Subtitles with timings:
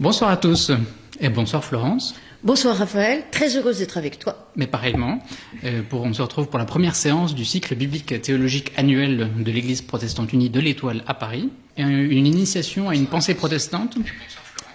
[0.00, 0.72] Bonsoir à tous
[1.20, 2.14] et bonsoir Florence.
[2.42, 4.50] Bonsoir Raphaël, très heureuse d'être avec toi.
[4.56, 5.18] Mais pareillement,
[5.64, 9.50] euh, pour, on se retrouve pour la première séance du cycle biblique théologique annuel de
[9.52, 13.98] l'Église protestante unie de l'Étoile à Paris, une initiation à une pensée protestante.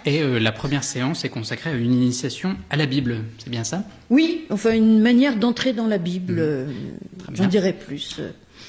[0.04, 3.64] Et euh, la première séance est consacrée à une initiation à la Bible, c'est bien
[3.64, 3.82] ça?
[4.10, 6.38] Oui, enfin une manière d'entrer dans la Bible, mmh.
[6.38, 6.72] euh,
[7.34, 8.20] j'en dirais plus.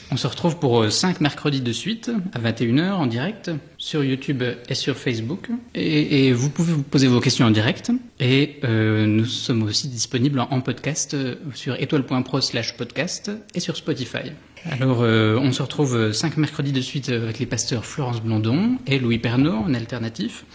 [0.10, 4.42] On se retrouve pour 5 euh, mercredis de suite, à 21h en direct, sur YouTube
[4.70, 5.50] et sur Facebook.
[5.76, 7.92] Et, vous pouvez vous poser vos questions en direct.
[8.22, 13.76] Et euh, nous sommes aussi disponibles en, podcast euh, sur étoile.pro slash podcast et sur
[13.76, 14.32] Spotify.
[14.72, 19.18] Alors, on se retrouve 5 mercredis de suite avec les pasteurs Florence Blondon et Louis
[19.18, 20.46] Pernaud en alternatif.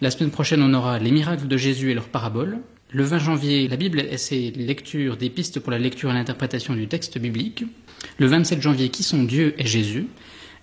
[0.00, 2.58] La semaine prochaine, on aura les miracles de Jésus et leurs paraboles.
[2.90, 6.74] Le 20 janvier, la Bible et ses lectures, des pistes pour la lecture et l'interprétation
[6.74, 7.64] du texte biblique.
[8.18, 10.06] Le 27 janvier, qui sont Dieu et Jésus.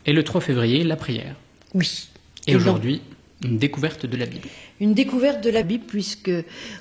[0.05, 1.35] Et le 3 février, la prière.
[1.73, 2.09] Oui.
[2.47, 3.01] Et, aujourd'hui,
[3.43, 4.47] une découverte de la Bible.
[4.79, 6.31] Une découverte de la Bible, puisque,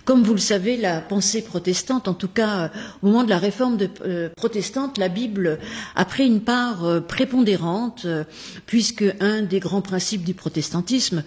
[0.05, 2.71] comme vous le savez, la pensée protestante, en tout cas
[3.03, 5.59] au moment de la réforme euh, protestante, la Bible
[5.95, 8.25] a pris une part euh, prépondérante, euh,
[8.67, 11.25] puisque un des grands principes du protestantisme,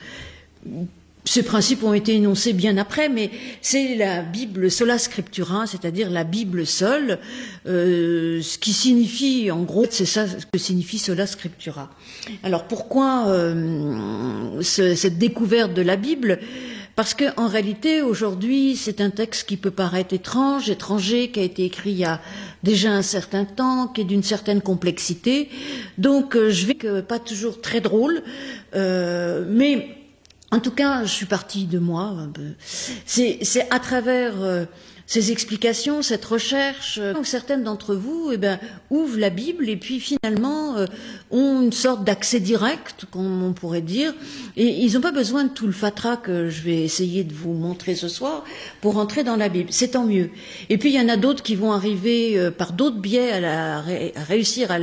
[1.27, 3.29] ces principes ont été énoncés bien après, mais
[3.61, 7.19] c'est la Bible sola scriptura, c'est-à-dire la Bible seule,
[7.67, 11.89] euh, ce qui signifie, en gros, c'est ça ce que signifie sola scriptura.
[12.43, 16.39] Alors pourquoi euh, cette découverte de la Bible?
[16.95, 21.65] Parce qu'en réalité, aujourd'hui, c'est un texte qui peut paraître étrange, étranger, qui a été
[21.65, 22.21] écrit il y a
[22.63, 25.49] déjà un certain temps, qui est d'une certaine complexité.
[25.97, 28.23] Donc, euh, je vais pas toujours très drôle,
[28.73, 29.96] mais
[30.51, 32.15] en tout cas, je suis partie de moi.
[33.05, 34.63] C'est à travers euh,
[35.05, 38.57] ces explications, cette recherche, euh, certaines d'entre vous eh ben,
[38.89, 40.85] ouvrent la Bible et puis finalement euh,
[41.31, 44.13] ont une sorte d'accès direct, comme on pourrait dire.
[44.55, 47.51] Et ils n'ont pas besoin de tout le fatras que je vais essayer de vous
[47.51, 48.45] montrer ce soir
[48.79, 49.67] pour entrer dans la Bible.
[49.71, 50.29] C'est tant mieux.
[50.69, 54.23] Et puis il y en a d'autres qui vont arriver par d'autres biais à, à
[54.23, 54.77] réussir à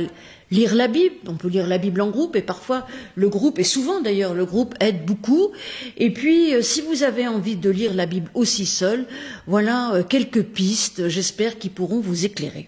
[0.51, 1.15] lire la Bible.
[1.27, 2.85] On peut lire la Bible en groupe et parfois
[3.15, 5.51] le groupe, et souvent d'ailleurs le groupe aide beaucoup.
[5.97, 9.05] Et puis euh, si vous avez envie de lire la Bible aussi seul,
[9.47, 12.67] voilà euh, quelques pistes, j'espère, qui pourront vous éclairer.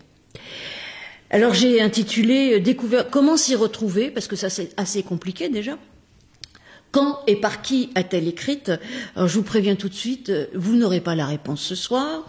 [1.30, 5.78] Alors j'ai intitulé euh, Découvert comment s'y retrouver, parce que ça c'est assez compliqué déjà.
[6.98, 8.72] Quand et par qui a-t-elle écrite?
[9.16, 12.28] Alors, Je vous préviens tout de suite, vous n'aurez pas la réponse ce soir.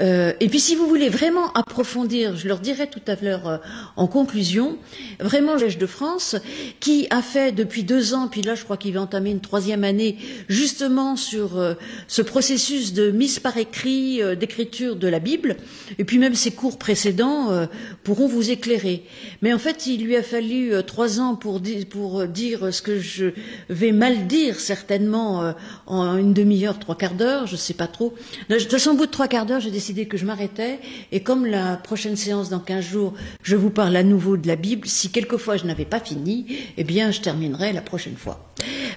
[0.00, 3.56] Euh, et puis si vous voulez vraiment approfondir, je leur dirai tout à l'heure euh,
[3.96, 4.78] en conclusion,
[5.18, 6.36] vraiment l'Ège de France,
[6.78, 9.82] qui a fait depuis deux ans, puis là je crois qu'il va entamer une troisième
[9.82, 10.16] année,
[10.48, 11.74] justement sur euh,
[12.06, 15.56] ce processus de mise par écrit d'écriture de la Bible,
[15.98, 17.66] et puis même ses cours précédents
[18.04, 19.02] pourront vous éclairer.
[19.42, 21.60] Mais en fait, il lui a fallu trois ans pour,
[21.90, 23.30] pour dire ce que je
[23.68, 25.52] vais mal dire certainement euh,
[25.86, 28.14] en une demi-heure, trois quarts d'heure, je ne sais pas trop.
[28.50, 30.78] De toute façon, au bout de trois quarts d'heure, j'ai décidé que je m'arrêtais.
[31.10, 34.56] Et comme la prochaine séance dans quinze jours, je vous parle à nouveau de la
[34.56, 38.44] Bible, si quelquefois je n'avais pas fini, eh bien, je terminerai la prochaine fois.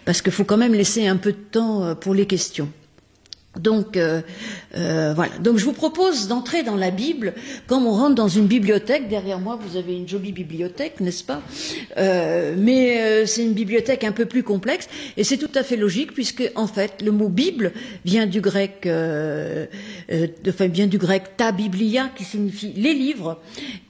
[0.04, 2.70] Parce qu'il faut quand même laisser un peu de temps euh, pour les questions.
[3.60, 4.22] Donc euh,
[4.76, 5.38] euh, voilà.
[5.40, 7.34] Donc je vous propose d'entrer dans la Bible
[7.68, 9.08] comme on rentre dans une bibliothèque.
[9.08, 11.42] Derrière moi, vous avez une jolie bibliothèque, n'est-ce pas?
[11.98, 16.14] Euh, Mais c'est une bibliothèque un peu plus complexe et c'est tout à fait logique
[16.14, 17.72] puisque en fait le mot Bible
[18.06, 18.88] vient du grec,
[20.08, 23.40] vient du grec ta biblia qui signifie les livres.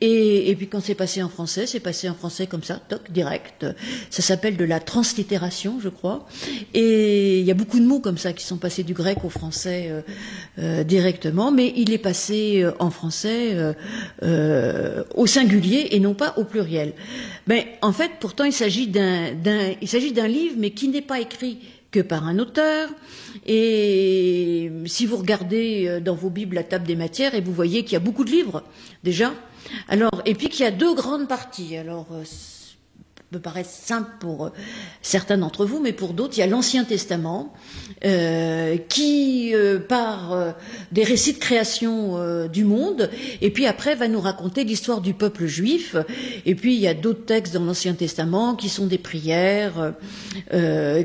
[0.01, 3.11] Et, et puis quand c'est passé en français, c'est passé en français comme ça, toc
[3.11, 3.65] direct.
[4.09, 6.25] Ça s'appelle de la translittération, je crois.
[6.73, 9.29] Et il y a beaucoup de mots comme ça qui sont passés du grec au
[9.29, 10.01] français euh,
[10.59, 13.55] euh, directement, mais il est passé euh, en français
[15.15, 16.93] au singulier et non pas au pluriel.
[17.47, 19.31] Mais en fait, pourtant, il s'agit d'un,
[19.81, 21.59] il s'agit d'un livre, mais qui n'est pas écrit
[21.91, 22.89] que par un auteur.
[23.45, 27.93] Et si vous regardez dans vos Bibles la table des matières, et vous voyez qu'il
[27.93, 28.63] y a beaucoup de livres
[29.03, 29.33] déjà.
[29.89, 31.77] Alors, et puis qu'il y a deux grandes parties.
[31.77, 32.07] Alors,
[33.31, 34.49] peut paraître simple pour euh,
[35.01, 37.53] certains d'entre vous, mais pour d'autres, il y a l'Ancien Testament
[38.05, 40.51] euh, qui euh, part euh,
[40.93, 43.09] des récits de création euh, du monde,
[43.41, 45.97] et puis après va nous raconter l'histoire du peuple juif.
[46.45, 49.93] Et puis il y a d'autres textes dans l'Ancien Testament qui sont des prières,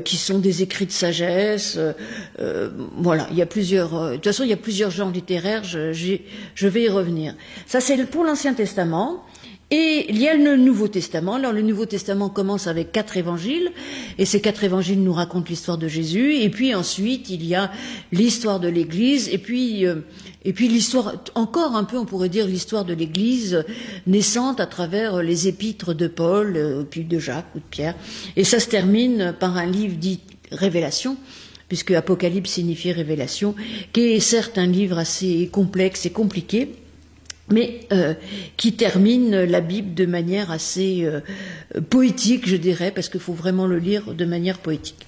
[0.05, 1.77] qui sont des écrits de sagesse.
[2.97, 4.11] voilà, il y a plusieurs.
[4.11, 5.63] de toute façon, il y a plusieurs genres littéraires.
[5.63, 5.91] Je,
[6.55, 7.35] je vais y revenir.
[7.67, 9.23] Ça, c'est pour l'Ancien Testament.
[9.75, 11.33] Il y a le Nouveau Testament.
[11.33, 13.71] Alors le Nouveau Testament commence avec quatre évangiles,
[14.19, 16.35] et ces quatre évangiles nous racontent l'histoire de Jésus.
[16.35, 17.71] Et puis ensuite il y a
[18.11, 19.95] l'histoire de l'Église, et puis euh,
[20.45, 23.65] l'histoire, encore un peu, on pourrait dire l'histoire de l'Église
[24.05, 27.95] naissante à travers les épîtres de Paul, euh, puis de Jacques ou de Pierre.
[28.35, 30.19] Et ça se termine par un livre dit
[30.51, 31.17] Révélation,
[31.67, 33.55] puisque Apocalypse signifie révélation,
[33.91, 36.69] qui est certes un livre assez complexe et compliqué,
[37.49, 38.13] mais euh,
[38.57, 41.19] qui termine la Bible de manière assez euh,
[41.89, 45.07] poétique, je dirais, parce qu'il faut vraiment le lire de manière poétique.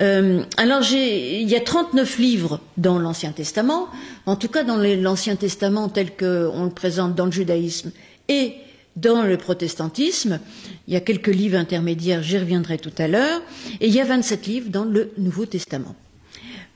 [0.00, 3.88] Euh, alors, il y a 39 livres dans l'Ancien Testament,
[4.26, 7.90] en tout cas dans l'Ancien Testament tel qu'on le présente dans le judaïsme
[8.28, 8.54] et
[8.94, 10.40] dans le protestantisme.
[10.86, 13.42] Il y a quelques livres intermédiaires, j'y reviendrai tout à l'heure,
[13.80, 15.94] et il y a 27 livres dans le Nouveau Testament.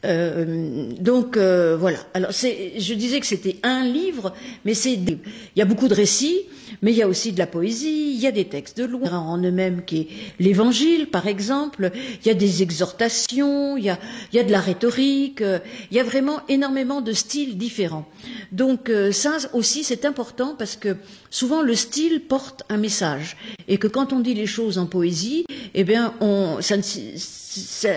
[0.05, 1.99] Euh, donc euh, voilà.
[2.15, 4.33] Alors je disais que c'était un livre,
[4.65, 5.19] mais c'est il
[5.57, 6.41] y a beaucoup de récits,
[6.83, 9.11] mais il y a aussi de la poésie, il y a des textes de loi
[9.11, 10.09] en eux-mêmes qui est
[10.41, 11.93] l'Évangile par exemple.
[12.25, 13.99] Il y a des exhortations, il y a
[14.33, 15.61] il y a de la rhétorique, euh,
[15.91, 18.07] il y a vraiment énormément de styles différents.
[18.51, 20.97] Donc ça aussi c'est important parce que
[21.31, 23.37] souvent le style porte un message
[23.69, 25.45] et que quand on dit les choses en poésie,
[25.75, 27.89] eh bien on ça, ça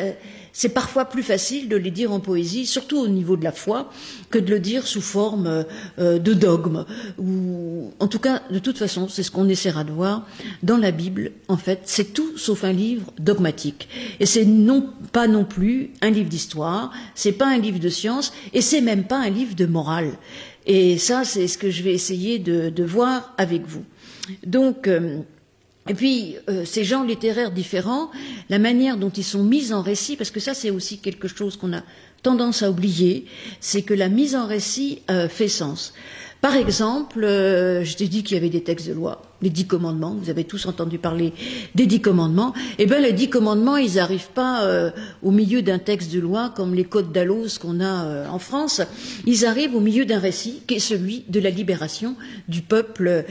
[0.57, 3.92] c'est parfois plus facile de les dire en poésie, surtout au niveau de la foi,
[4.30, 5.66] que de le dire sous forme
[6.00, 6.86] euh, de dogme.
[7.18, 10.25] Ou, en tout cas, de toute façon, c'est ce qu'on essaiera de voir
[10.63, 11.34] dans la Bible.
[11.50, 13.90] En fait, c'est tout sauf un livre dogmatique.
[14.22, 18.31] Et c'est non pas non plus un livre d'histoire, c'est pas un livre de science,
[18.54, 20.13] et c'est même pas un livre de morale.
[20.66, 23.84] Et ça, c'est ce que je vais essayer de, voir avec vous.
[24.46, 25.18] Donc, euh,
[25.87, 28.09] et puis, euh, ces genres littéraires différents,
[28.49, 31.57] la manière dont ils sont mis en récit, parce que ça c'est aussi quelque chose
[31.57, 31.83] qu'on a
[32.23, 33.25] tendance à oublier,
[33.59, 35.93] c'est que la mise en récit euh, fait sens.
[36.41, 39.67] Par exemple, euh, je t'ai dit qu'il y avait des textes de loi les dix
[39.67, 40.15] commandements.
[40.19, 41.33] Vous avez tous entendu parler
[41.75, 42.53] des dix commandements.
[42.79, 44.91] Eh bien, les dix commandements, ils n'arrivent pas euh,
[45.23, 48.81] au milieu d'un texte de loi comme les codes d'Alos qu'on a euh, en France.
[49.25, 52.15] Ils arrivent au milieu d'un récit qui est celui de la libération
[52.47, 53.25] du peuple,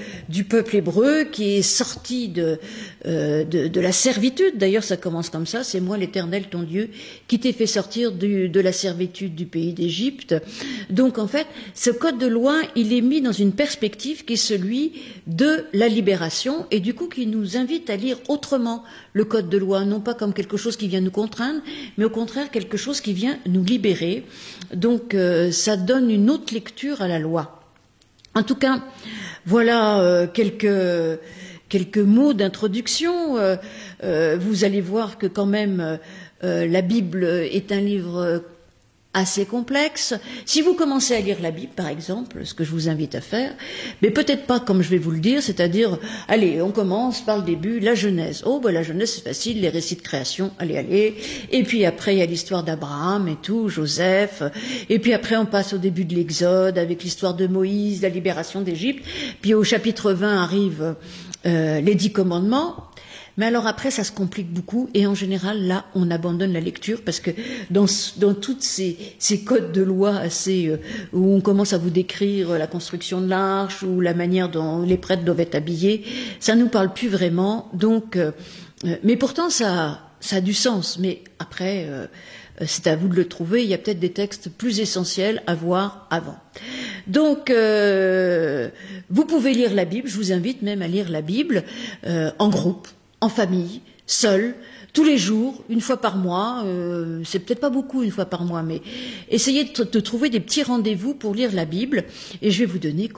[0.72, 2.58] hébreu qui est sorti de,
[3.06, 4.58] euh, de, la servitude.
[4.58, 5.64] D'ailleurs, ça commence comme ça.
[5.64, 6.90] C'est moi, l'Éternel, ton Dieu,
[7.28, 10.34] qui t'ai fait sortir de la servitude du pays d'Égypte.
[10.90, 14.36] Donc, en fait, ce code de loi, il est mis dans une perspective qui est
[14.36, 14.92] celui
[15.26, 19.56] de la libération et du coup qui nous invite à lire autrement le code de
[19.56, 21.61] loi, non pas comme quelque chose qui vient nous contraindre,
[21.96, 24.25] mais au contraire quelque chose qui vient nous libérer.
[24.75, 27.61] Donc euh, ça donne une autre lecture à la loi.
[28.35, 28.82] En tout cas,
[29.46, 33.38] voilà euh, quelques mots d'introduction.
[33.38, 35.99] Euh, vous allez voir que quand même
[36.43, 38.43] la Bible est un livre
[39.14, 40.14] assez complexe.
[40.44, 43.20] Si vous commencez à lire la Bible, par exemple, ce que je vous invite à
[43.20, 43.55] faire,
[44.02, 47.44] mais peut-être pas comme je vais vous le dire, c'est-à-dire, allez, on commence par le
[47.44, 48.43] début, la Genèse.
[48.44, 51.14] Oh, ben la Genèse, c'est facile, les récits de création, allez, allez.
[51.52, 54.43] Et puis après, il y a l'histoire d'Abraham et tout, Joseph.
[54.90, 58.61] Et puis après, on passe au début de l'Exode avec l'histoire de Moïse, la libération
[58.61, 59.05] d'Égypte.
[59.40, 60.96] Puis au chapitre 20 arrivent
[61.46, 62.88] euh, les dix commandements.
[63.36, 67.02] Mais alors après, ça se complique beaucoup et en général, là, on abandonne la lecture
[67.02, 67.32] parce que
[67.70, 67.86] dans,
[68.19, 70.76] dans toutes ces, ces codes de loi assez euh,
[71.12, 74.96] où on commence à vous décrire la construction de l'arche ou la manière dont les
[74.96, 76.04] prêtres doivent être habillés,
[76.38, 77.69] ça nous parle plus vraiment.
[77.72, 78.31] Donc, euh,
[78.84, 80.98] euh, mais pourtant, ça, ça a du sens.
[81.00, 81.88] Mais après,
[82.64, 83.64] c'est à vous de le trouver.
[83.64, 86.37] Il y a peut-être des textes plus essentiels à voir avant.
[87.06, 87.50] Donc,
[89.10, 90.08] vous pouvez lire la Bible.
[90.08, 91.64] Je vous invite même à lire la Bible
[92.06, 92.88] en groupe
[93.25, 94.55] en famille, seul,
[94.93, 96.62] tous les jours, une fois par mois.
[96.67, 98.82] Euh, c'est peut-être pas beaucoup une fois par mois, mais
[99.31, 102.04] essayez de, trouver des petits rendez-vous pour lire la Bible.
[102.43, 103.11] Et je vais vous donner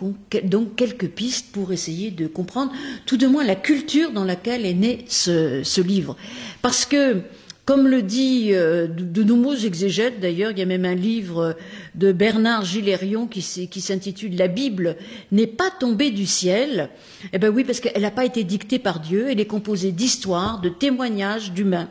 [0.45, 2.73] donc quelques pistes pour essayer de comprendre
[3.05, 6.17] tout de moins la culture dans laquelle est né ce, ce livre.
[6.63, 7.21] Parce que
[7.67, 11.57] comme le dit euh, de, nombreux exégètes, d'ailleurs, il y a même un livre
[11.97, 14.97] de Bernard Gilérion qui, s'intitule La Bible
[15.33, 16.91] n'est pas tombée du ciel.
[17.33, 20.61] Eh bien oui, parce qu'elle n'a pas été dictée par Dieu, elle est composée d'histoires,
[20.61, 21.91] de témoignages d'humains.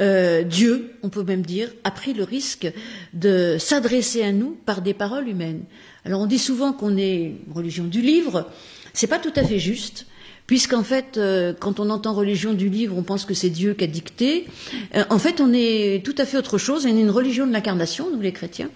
[0.00, 2.72] Euh, Dieu, on peut même dire, a pris le risque
[3.12, 5.64] de s'adresser à nous par des paroles humaines.
[6.06, 8.50] Alors on dit souvent qu'on est religion du livre,
[8.94, 10.06] c'est pas tout à fait juste
[10.52, 13.84] puisqu'en fait, euh, quand on entend religion du livre, on pense que c'est Dieu qui
[13.84, 14.46] a dicté.
[14.94, 16.84] Euh, en fait, on est tout à fait autre chose.
[16.84, 18.68] On est une religion de l'incarnation, nous les chrétiens.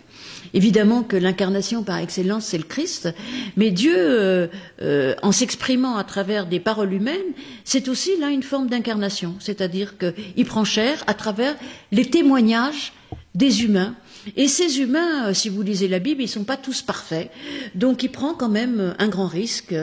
[0.54, 3.10] Évidemment que l'incarnation par excellence, c'est le Christ,
[3.58, 8.68] mais Dieu, euh, en s'exprimant à travers des paroles humaines, c'est aussi là une forme
[8.68, 11.56] d'incarnation, c'est-à-dire qu'il prend chair à travers
[11.92, 12.94] les témoignages
[13.34, 13.94] des humains
[14.34, 17.30] et ces humains, euh, si vous lisez la Bible, ils ne sont pas tous parfaits.
[17.74, 19.74] Donc il prend quand même euh, un grand risque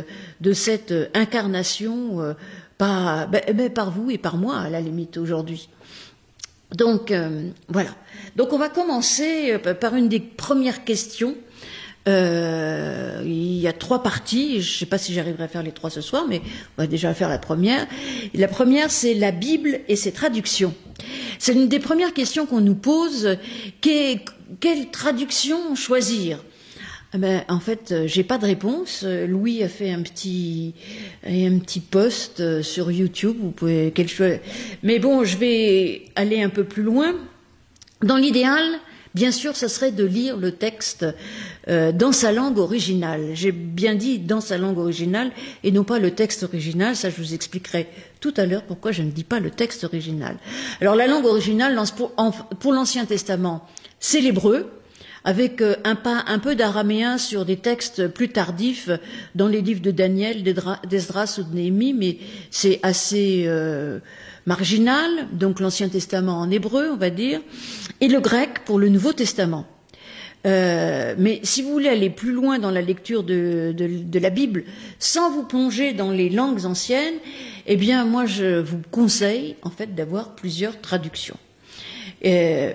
[0.41, 2.35] de cette euh, incarnation
[2.79, 5.69] ben, ben, par vous et par moi, à la limite, aujourd'hui.
[6.75, 7.13] Donc
[7.69, 7.91] voilà.
[8.35, 11.35] Donc on va commencer par une des premières questions
[12.07, 14.61] Euh, il y a trois parties.
[14.61, 16.41] Je ne sais pas si j'arriverai à faire les trois ce soir, mais
[16.77, 17.87] on va déjà faire la première.
[18.33, 20.73] La première, c'est la Bible et ses traductions.
[21.39, 23.37] C'est une des premières questions qu'on nous pose.
[23.81, 26.39] quelle traduction choisir?
[27.15, 29.03] Eh ben, en fait, euh, j'ai pas de réponse.
[29.05, 30.73] Euh, Louis a fait un petit
[31.23, 33.37] un petit post sur YouTube.
[33.39, 34.37] Vous pouvez chose.
[34.81, 37.13] Mais bon, je vais aller un peu plus loin.
[38.01, 38.63] Dans l'idéal,
[39.13, 41.05] bien sûr, ce serait de lire le texte
[41.67, 43.29] dans sa langue originale.
[43.33, 45.31] J'ai bien dit dans sa langue originale
[45.63, 46.95] et non pas le texte original.
[46.95, 47.87] Ça, je vous expliquerai
[48.19, 50.37] tout à l'heure pourquoi je ne dis pas le texte original.
[50.81, 51.79] Alors, la langue originale
[52.59, 53.65] pour l'Ancien Testament,
[53.99, 54.69] c'est l'hébreu
[55.23, 58.89] avec euh, un, un peu d'araméen sur des textes plus tardifs
[59.35, 60.43] dans les livres de Daniel,
[60.87, 62.17] d'Esdras ou de Néhémie, mais
[62.51, 63.99] c'est assez euh,
[64.45, 67.39] marginal, donc l'Ancien Testament en hébreu, on va dire,
[68.01, 69.65] et le grec pour le Nouveau Testament.
[70.45, 74.65] Euh, mais si vous voulez aller plus loin dans la lecture de, de, la Bible,
[74.99, 77.15] sans vous plonger dans les langues anciennes,
[77.65, 81.37] eh bien, moi, je vous conseille en fait d'avoir plusieurs traductions,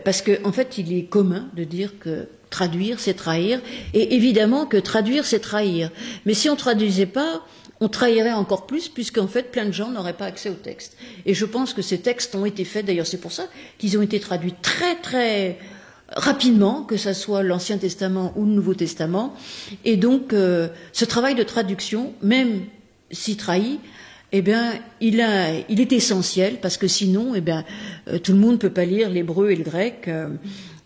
[0.05, 3.61] parce qu'en en fait, il est commun de dire que Traduire, c'est trahir.
[3.95, 5.91] Et évidemment que traduire, c'est trahir.
[6.25, 7.45] Mais si on traduisait pas,
[7.81, 10.97] on trahirait encore plus, puisqu'en fait, plein de gens n'auraient pas accès au texte.
[11.27, 13.47] Et je pense que ces textes ont été faits, d'ailleurs, c'est pour ça
[13.79, 15.59] qu'ils ont été traduits très, très
[16.19, 19.35] rapidement, que ce soit l'Ancien Testament ou le Nouveau Testament.
[19.85, 22.63] Et donc, euh, ce travail de traduction, même
[23.11, 23.79] si trahi,
[24.33, 27.65] eh bien, il, a, il est essentiel parce que sinon, eh bien,
[28.09, 30.11] euh, tout le monde ne peut pas lire l'hébreu et le grec.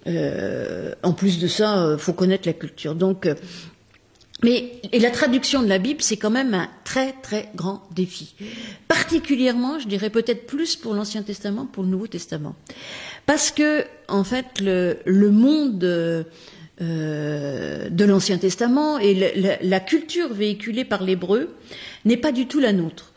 [0.07, 2.95] Euh, en plus de ça, euh, faut connaître la culture.
[2.95, 3.27] Donc,
[4.43, 8.35] mais et la traduction de la Bible, c'est quand même un très très grand défi.
[8.89, 12.57] Particulièrement, je dirais peut-être plus pour l'Ancien Testament, pour le Nouveau Testament,
[13.27, 21.03] parce que en fait le, monde euh, de l'Ancien Testament et la, culture véhiculée par
[21.03, 21.55] l'hébreu
[22.05, 23.13] n'est pas du tout la nôtre.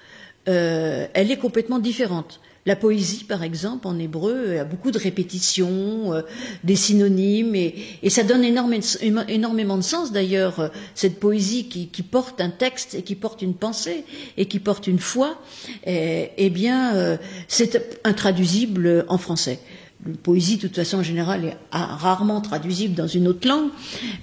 [0.47, 2.39] Euh, elle est complètement différente.
[2.67, 6.23] La poésie, par exemple, en hébreu, a beaucoup de répétitions, euh,
[6.63, 12.49] des synonymes, et, ça donne énormément, de sens d'ailleurs, euh, cette poésie qui, porte un
[12.49, 14.03] texte et qui porte une pensée
[14.37, 15.39] et qui porte une foi,
[15.85, 19.59] eh, bien, euh, c'est intraduisible en français.
[20.23, 23.69] Poésie, de toute façon, en général, est rarement traduisible dans une autre langue.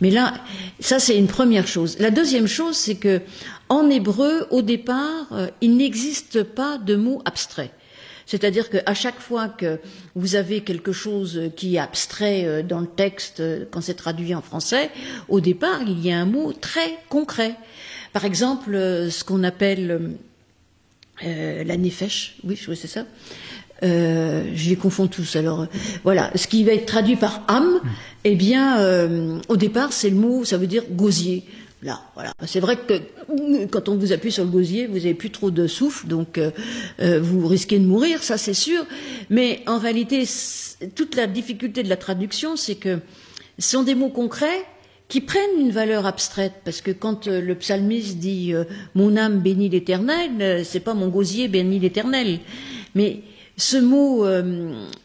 [0.00, 0.34] Mais là,
[0.80, 1.98] ça, c'est une première chose.
[1.98, 3.20] La deuxième chose, c'est que,
[3.68, 5.26] en hébreu, au départ,
[5.60, 7.72] il n'existe pas de mots abstraits.
[8.26, 9.78] C'est-à-dire qu'à chaque fois que
[10.14, 14.34] vous avez quelque chose qui est abstrait euh, dans le texte, euh, quand c'est traduit
[14.34, 14.90] en français,
[15.28, 17.56] au départ, il y a un mot très concret.
[18.12, 20.16] Par exemple, euh, ce qu'on appelle
[21.20, 23.04] la nefesh, oui, c'est ça.
[23.82, 25.36] Je les confonds tous.
[25.36, 25.66] Alors
[26.04, 27.80] voilà, ce qui va être traduit par âme,
[28.24, 31.44] eh bien, au départ, c'est le mot, ça veut dire gosier
[31.82, 32.00] là.
[32.14, 32.32] Voilà.
[32.46, 35.66] C'est vrai que quand on vous appuie sur le gosier, vous n'avez plus trop de
[35.66, 36.50] souffle, donc euh,
[37.00, 38.86] euh, vous risquez de mourir, ça c'est sûr.
[39.30, 40.24] Mais en réalité,
[40.94, 42.98] toute la difficulté de la traduction, c'est que
[43.58, 44.64] ce sont des mots concrets
[45.08, 48.54] qui prennent une valeur abstraite, parce que quand euh, le psalmiste dit
[48.94, 52.40] mon âme bénit l'Éternel, c'est pas mon gosier bénit l'Éternel,
[52.94, 53.20] mais
[53.56, 54.24] ce mot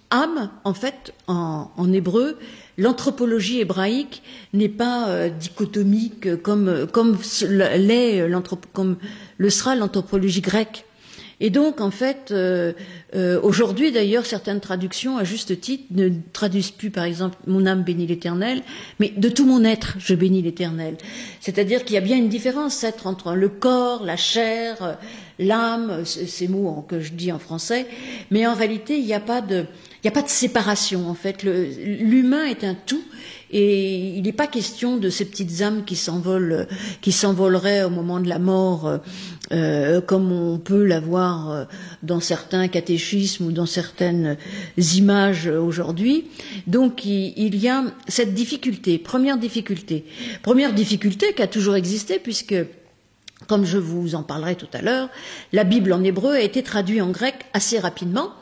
[0.10, 2.38] âme, en fait, en, hébreu,
[2.78, 4.22] l'anthropologie hébraïque
[4.54, 7.18] n'est pas euh, dichotomique comme, comme
[7.50, 8.24] l'est
[8.74, 8.98] comme
[9.38, 10.86] le sera l'anthropologie grecque.
[11.40, 12.74] Et donc, en fait, euh,
[13.16, 17.84] euh, aujourd'hui, d'ailleurs, certaines traductions, à juste titre, ne traduisent plus, par exemple, mon âme
[17.84, 18.64] bénit l'Éternel,
[19.00, 20.98] mais de tout mon être, je bénis l'Éternel.
[21.40, 24.98] C'est-à-dire qu'il y a bien une différence entre le corps, la chair,
[25.38, 27.86] l'âme, ces mots que je dis en français,
[28.32, 29.66] mais en réalité, il n'y a pas de,
[30.04, 31.44] il n'y a pas de séparation en fait.
[31.44, 33.04] L'humain est un tout
[33.52, 36.68] et il n'est pas question de ces petites âmes qui s'envolent,
[37.02, 39.00] qui s'envoleraient au moment de la mort,
[39.54, 41.66] euh, comme on peut l'avoir euh,
[42.04, 44.38] dans certains catéchismes ou dans certaines
[44.78, 46.26] images aujourd'hui.
[46.68, 48.98] Donc il, y a cette difficulté.
[48.98, 50.06] Première difficulté.
[50.42, 52.56] Première difficulté qui a toujours existé puisque
[53.48, 55.10] comme je vous en parlerai tout à l'heure,
[55.54, 58.34] la Bible en hébreu a été traduite en grec assez rapidement.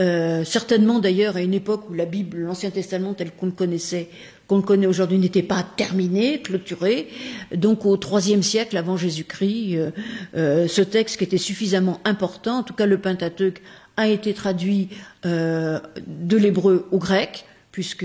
[0.00, 4.08] Euh, certainement d'ailleurs à une époque où la Bible, l'Ancien Testament tel qu'on le connaissait,
[4.46, 7.08] qu'on le connaît aujourd'hui, n'était pas terminé, clôturé.
[7.54, 9.90] Donc au IIIe siècle avant Jésus-Christ, euh,
[10.36, 13.62] euh, ce texte qui était suffisamment important, en tout cas le Pentateuque,
[13.96, 14.88] a été traduit
[15.22, 18.04] de l'hébreu au grec puisque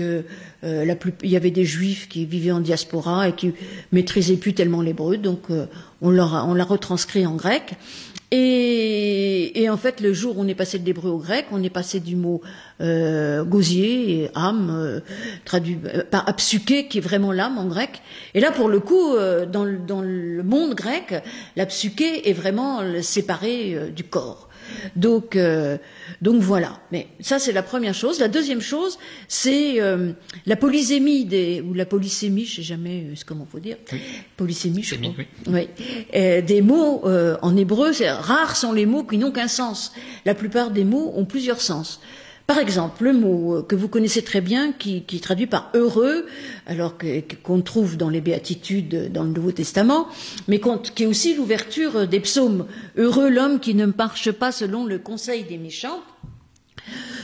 [0.62, 3.52] il y avait des juifs qui vivaient en diaspora et qui
[3.90, 5.48] maîtrisaient plus tellement l'hébreu, donc
[6.00, 7.74] on l'a retranscrit en grec.
[8.32, 11.70] Et, en fait, le jour où on est passé de l'hébreu au grec, on est
[11.70, 12.40] passé du mot
[12.80, 15.00] euh, gosier âme, euh,
[15.44, 18.02] traduit euh, par psyché, qui est vraiment l'âme en grec.
[18.34, 21.14] Et là, pour le coup, euh, dans, dans, le monde grec,
[21.56, 24.49] la psyché est vraiment séparée du corps.
[24.96, 25.78] Donc, euh,
[26.20, 26.80] donc voilà.
[26.92, 28.20] Mais ça, c'est la première chose.
[28.20, 30.12] La deuxième chose, c'est euh,
[30.46, 33.76] la polysémie des, ou la polysémie, je sais jamais euh, comment faut dire.
[34.36, 35.14] Polysémie, je crois.
[35.48, 35.68] Oui.
[36.12, 37.04] des mots
[37.42, 39.92] en hébreu, rares sont les mots qui n'ont qu'un sens.
[40.24, 42.00] La plupart des mots ont plusieurs sens.
[42.50, 46.26] Par exemple, le mot que vous connaissez très bien, qui, qui traduit par heureux,
[46.66, 46.94] alors
[47.44, 50.08] qu'on trouve dans les béatitudes dans le Nouveau Testament,
[50.48, 50.60] mais
[50.96, 52.66] qui est aussi l'ouverture des psaumes.
[52.96, 56.00] Heureux l'homme qui ne marche pas selon le conseil des méchants.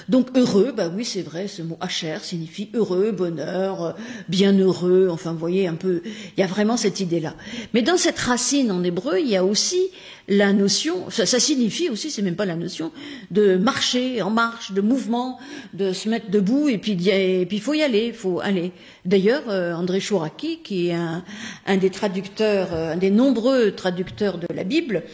[0.08, 3.96] Donc heureux, bah oui c'est vrai, ce mot hacher signifie heureux, bonheur,
[4.28, 7.34] bienheureux, enfin vous voyez un peu, il y a vraiment cette idée-là.
[7.74, 9.90] Mais dans cette racine en hébreu, il y a aussi
[10.28, 12.90] la notion, ça, signifie aussi, c'est même pas la notion,
[13.30, 15.38] de marcher en marche, de mouvement,
[15.72, 18.72] de se mettre debout et puis et puis il faut y aller, il faut aller.
[19.04, 21.24] D'ailleurs, euh, André Chouraki, qui est un,
[21.66, 25.04] un des traducteurs, euh, un des nombreux traducteurs de la Bible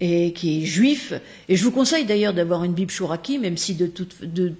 [0.00, 1.12] et qui est juif,
[1.48, 4.54] et je vous conseille d'ailleurs d'avoir une Bible Chouraki, même si de toute de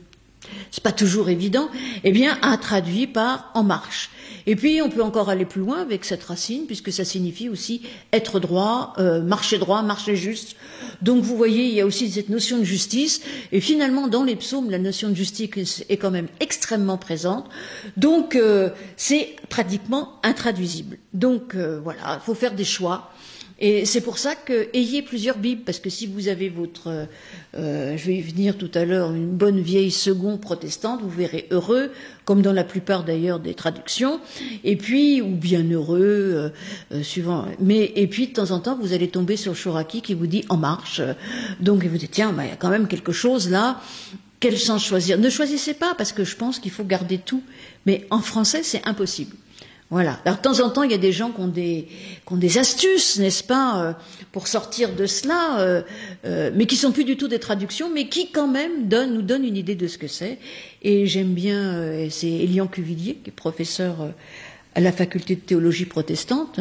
[0.71, 1.69] c'est pas toujours évident,
[2.05, 4.11] eh bien, a traduit par en marche.
[4.47, 7.83] Et puis, on peut encore aller plus loin avec cette racine, puisque ça signifie aussi
[8.13, 10.57] être droit, euh, marcher droit, marcher juste.
[11.01, 13.23] Donc, vous voyez, il y a aussi cette notion de justice.
[13.53, 17.49] Et finalement, dans les psaumes, la notion de justice est quand même extrêmement présente.
[17.97, 20.99] Donc, euh, c'est pratiquement intraduisible.
[21.15, 23.13] Donc, euh, voilà, il faut faire des choix.
[23.59, 27.07] Et c'est pour ça que ayez plusieurs Bibles, parce que si vous avez votre,
[27.55, 31.47] euh, je vais y venir tout à l'heure, une bonne vieille seconde protestante, vous verrez
[31.51, 31.91] heureux,
[32.25, 34.21] comme dans la plupart d'ailleurs des traductions,
[34.65, 36.49] et puis ou bien heureux, euh,
[36.93, 37.47] euh, suivant.
[37.61, 40.45] Mais et puis de temps en temps, vous allez tomber sur Shoraki qui vous dit
[40.49, 41.01] en marche.
[41.61, 43.81] Donc vous dites tiens, il y a quand même quelque chose là.
[44.41, 45.19] Quel sens choisir?
[45.19, 47.45] Ne choisissez pas parce que je pense qu'il faut garder tout.
[47.87, 49.37] Mais en français, c'est impossible.
[49.93, 50.19] Voilà.
[50.25, 51.87] Alors, de temps en temps, il y a des gens qui ont des,
[52.27, 53.93] qui ont des astuces, n'est-ce pas, euh,
[54.33, 55.83] pour sortir de cela, euh,
[56.25, 59.21] euh, mais qui sont plus du tout des traductions, mais qui quand même donnent, nous
[59.21, 60.39] donnent une idée de ce que c'est.
[60.81, 63.97] Et j'aime bien, c'est Elian Cuvillier, qui est professeur
[64.75, 66.59] à la faculté de théologie protestante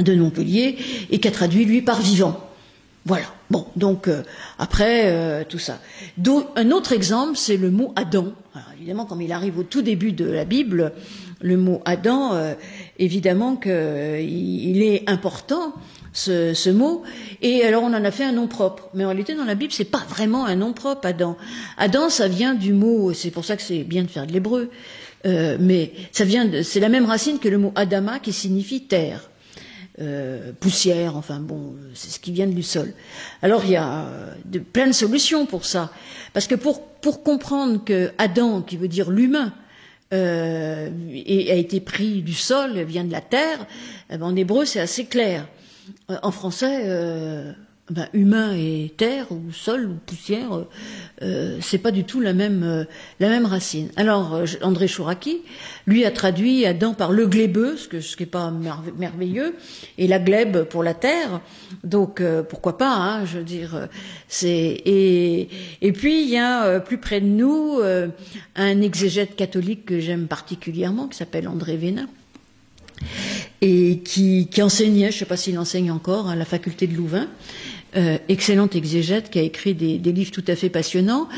[0.00, 0.78] de Montpellier,
[1.12, 2.50] et qui a traduit, lui, par vivant.
[3.06, 3.26] Voilà.
[3.50, 4.10] Bon, donc
[4.58, 5.80] après tout ça.
[6.56, 8.32] un autre exemple, c'est le mot Adam.
[8.52, 10.92] Alors, évidemment, comme il arrive au tout début de la Bible,
[11.42, 12.54] le mot Adam, euh,
[12.98, 15.74] évidemment qu'il il est important.
[16.14, 17.04] Ce, ce, mot.
[17.40, 18.90] Et alors on en a fait un nom propre.
[18.92, 21.38] Mais en réalité, dans la Bible, c'est pas vraiment un nom propre, Adam.
[21.78, 24.70] Adam, ça vient du mot, c'est pour ça que c'est bien de faire de l'hébreu,
[25.24, 29.30] euh, mais ça vient c'est la même racine que le mot Adama qui signifie terre.
[30.00, 32.92] Euh, poussière, enfin bon, c'est ce qui vient du sol.
[33.40, 34.06] Alors il y a
[34.44, 35.92] de, plein de solutions pour ça.
[36.34, 39.52] Parce que pour, pour comprendre que Adam, qui veut dire l'humain,
[40.12, 43.66] euh, et a été pris du sol, vient de la terre,
[44.10, 45.46] ben, en hébreu c'est assez clair.
[46.10, 47.52] Euh, en français, euh,
[47.92, 50.68] ben, humain et terre ou sol ou poussière, euh,
[51.20, 52.84] euh c'est pas du tout la même euh,
[53.20, 53.90] la même racine.
[53.96, 55.42] Alors euh, André Chouraki,
[55.86, 59.56] lui a traduit Adam par le glébeux, ce, que, ce qui est pas merveilleux,
[59.98, 61.42] et la glèbe pour la terre.
[61.84, 63.88] Donc pourquoi pas, hein, je veux dire.
[64.26, 67.80] C'est et puis il y a plus près de nous
[68.56, 72.08] un exégète catholique que j'aime particulièrement qui s'appelle André Vénin
[73.60, 76.96] et qui, qui enseignait, je ne sais pas s'il enseigne encore, à la faculté de
[76.96, 77.28] Louvain,
[77.94, 81.28] euh, excellent exégète qui a écrit des, livres tout à fait passionnants.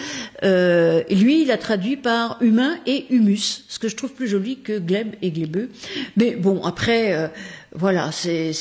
[0.45, 4.61] Euh, lui, il a traduit par humain et humus, ce que je trouve plus joli
[4.61, 5.71] que gleb et glébeux.
[6.17, 7.27] Mais bon, après, euh,
[7.73, 8.53] voilà, c'est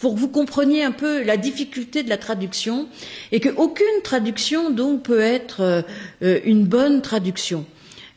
[0.00, 2.88] pour que vous compreniez un peu la difficulté de la traduction
[3.30, 5.84] et qu'aucune traduction donc peut être
[6.22, 7.66] euh, une bonne traduction.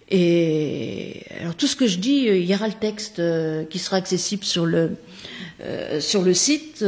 [0.10, 3.22] Et alors tout ce que je dis, il y aura le texte
[3.70, 4.92] qui sera accessible sur le
[6.00, 6.84] sur le site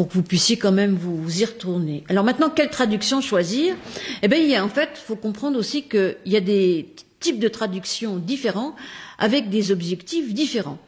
[0.00, 2.04] pour que vous puissiez quand même vous, y retourner.
[2.08, 3.76] Alors maintenant, quelle traduction choisir?
[4.22, 8.16] Eh bien, il en fait, faut comprendre aussi qu'il y a des types de traductions
[8.16, 8.74] différents
[9.18, 10.78] avec des objectifs différents.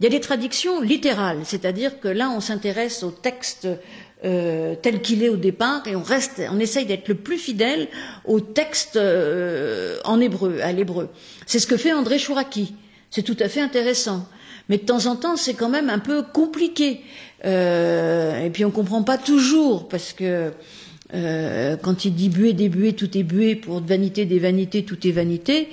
[0.00, 3.68] Il y a des traductions littérales, c'est-à-dire que là, on s'intéresse au texte
[4.24, 7.88] euh, tel qu'il est au départ et on reste, on essaye d'être le plus fidèle
[8.24, 11.10] au texte euh, en hébreu, à l'hébreu.
[11.44, 12.74] C'est ce que fait André Chouraki.
[13.10, 14.26] C'est tout à fait intéressant.
[14.68, 17.02] Mais de temps en temps, c'est quand même un peu compliqué.
[17.44, 20.52] Euh, et puis on comprend pas toujours parce que
[21.14, 25.06] euh, quand il dit buée des buées, tout est buée, pour vanité des vanités, tout
[25.06, 25.68] est vanité.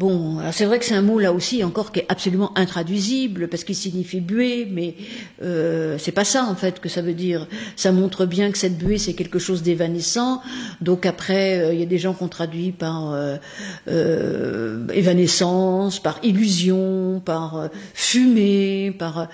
[0.00, 3.64] Bon, c'est vrai que c'est un mot là aussi encore qui est absolument intraduisible parce
[3.64, 4.94] qu'il signifie buée, mais
[5.42, 7.46] euh, c'est pas ça en fait que ça veut dire.
[7.76, 10.40] Ça montre bien que cette buée c'est quelque chose d'évanescent.
[10.80, 13.36] Donc après, euh, il y a des gens qu'on traduit par euh,
[13.88, 19.28] euh évanescence, par illusion, par fumée, par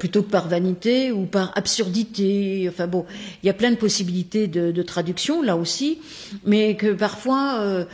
[0.00, 2.66] plutôt que par vanité ou par absurdité.
[2.68, 3.06] Enfin bon,
[3.44, 6.00] il y a plein de possibilités de, de traduction là aussi,
[6.44, 7.86] mais que parfois,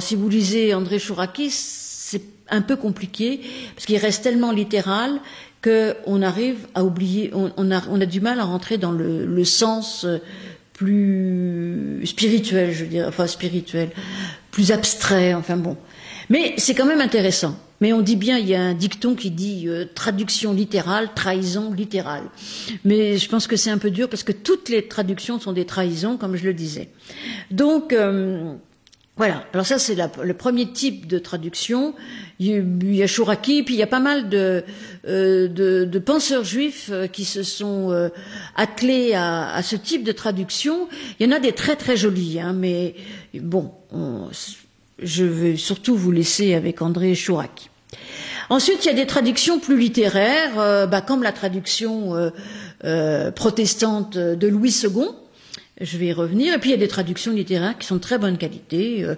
[0.00, 3.40] si vous lisez André Chourac c'est un peu compliqué
[3.74, 5.20] parce qu'il reste tellement littéral
[5.62, 10.18] qu'on arrive à oublier, on, a, du mal à rentrer dans le, sens euh,
[10.72, 13.90] plus spirituel, je dire, enfin spirituel,
[14.50, 15.76] plus abstrait, enfin bon.
[16.28, 17.56] Mais c'est quand même intéressant.
[17.80, 21.72] Mais on dit bien, il y a un dicton qui dit euh, traduction littérale, trahison
[21.72, 22.24] littérale.
[22.84, 25.66] Mais je pense que c'est un peu dur parce que toutes les traductions sont des
[25.66, 26.88] trahisons, comme je le disais.
[27.50, 28.54] Donc, euh,
[29.16, 29.44] voilà.
[29.54, 31.94] Alors ça, c'est le premier type de traduction.
[32.38, 34.62] Il y a Chouraki, puis il y a pas mal de,
[35.08, 38.10] euh, penseurs juifs euh, qui se sont euh,
[38.56, 40.88] attelés à, ce type de traduction.
[41.18, 42.94] Il y en a des très très jolis, hein, mais
[43.40, 43.72] bon,
[44.98, 47.70] je vais surtout vous laisser avec André Chouraki.
[48.50, 52.30] Ensuite, il y a des traductions plus littéraires, bah, comme la traduction
[53.34, 55.06] protestante de Louis II
[55.80, 56.54] je vais y revenir.
[56.54, 59.14] Et puis il y a des traductions littéraires qui sont de très bonne qualité, euh,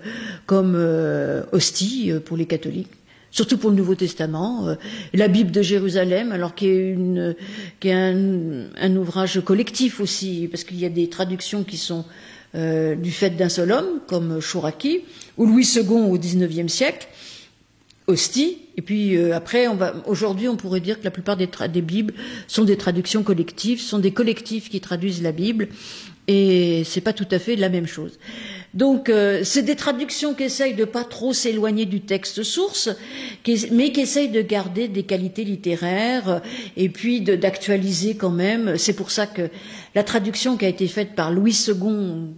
[0.47, 2.91] comme euh, Hostie euh, pour les catholiques,
[3.31, 4.77] surtout pour le Nouveau Testament,
[5.13, 7.37] la Bible de Jérusalem, alors qui est, une,
[7.79, 12.07] qui est un, ouvrage collectif aussi, parce qu'il y a des traductions qui sont
[12.55, 15.03] du fait d'un seul homme, comme Chouraki,
[15.37, 17.07] ou Louis II au XIXe siècle.
[18.07, 19.67] Hostie, et puis après,
[20.07, 22.15] aujourd'hui, on pourrait dire que la plupart des, des Bibles
[22.47, 25.69] sont des traductions collectives, sont des collectifs qui traduisent la Bible,
[26.29, 28.19] et c'est pas tout à fait la même chose.
[28.75, 32.91] Donc, euh, c'est des traductions qui essayent de pas trop s'éloigner du texte source,
[33.73, 36.39] mais qui essayent de garder des qualités littéraires euh,
[36.77, 38.77] et puis d'actualiser quand même.
[38.77, 39.49] C'est pour ça que
[39.95, 42.35] la traduction qui a été faite par Louis II,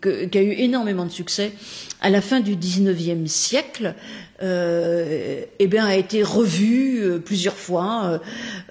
[0.00, 1.52] qui a eu énormément de succès
[2.00, 3.96] à la fin du XIXe siècle,
[4.42, 8.20] euh, eh bien, a été revue euh, plusieurs fois.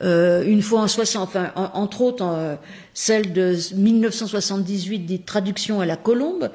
[0.01, 2.57] Euh, une fois en 60, enfin, entre autres,
[2.93, 6.49] celle de 1978 des traductions à la colombe,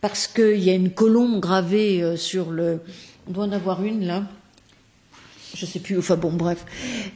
[0.00, 2.80] parce qu'il y a une colombe gravée sur le.
[3.28, 4.24] On doit en avoir une là.
[5.54, 6.64] Je sais plus, enfin bon, bref.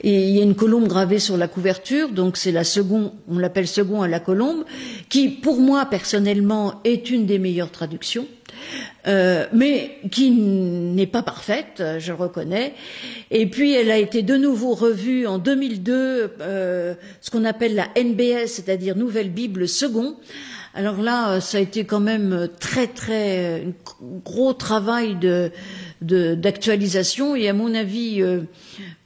[0.03, 3.39] Et il y a une colombe gravée sur la couverture, donc c'est la seconde, on
[3.39, 4.65] l'appelle second à la colombe,
[5.09, 8.27] qui, pour moi, personnellement, est une des meilleures traductions.
[9.07, 12.75] Euh, mais qui n'est pas parfaite, je reconnais.
[13.31, 17.89] Et puis elle a été de nouveau revue en 2002, euh, ce qu'on appelle la
[18.01, 20.17] NBS, c'est-à-dire Nouvelle Bible Second.
[20.75, 23.67] Alors là, ça a été quand même très très
[24.25, 25.51] gros travail de
[26.03, 28.41] d'actualisation et à mon avis euh,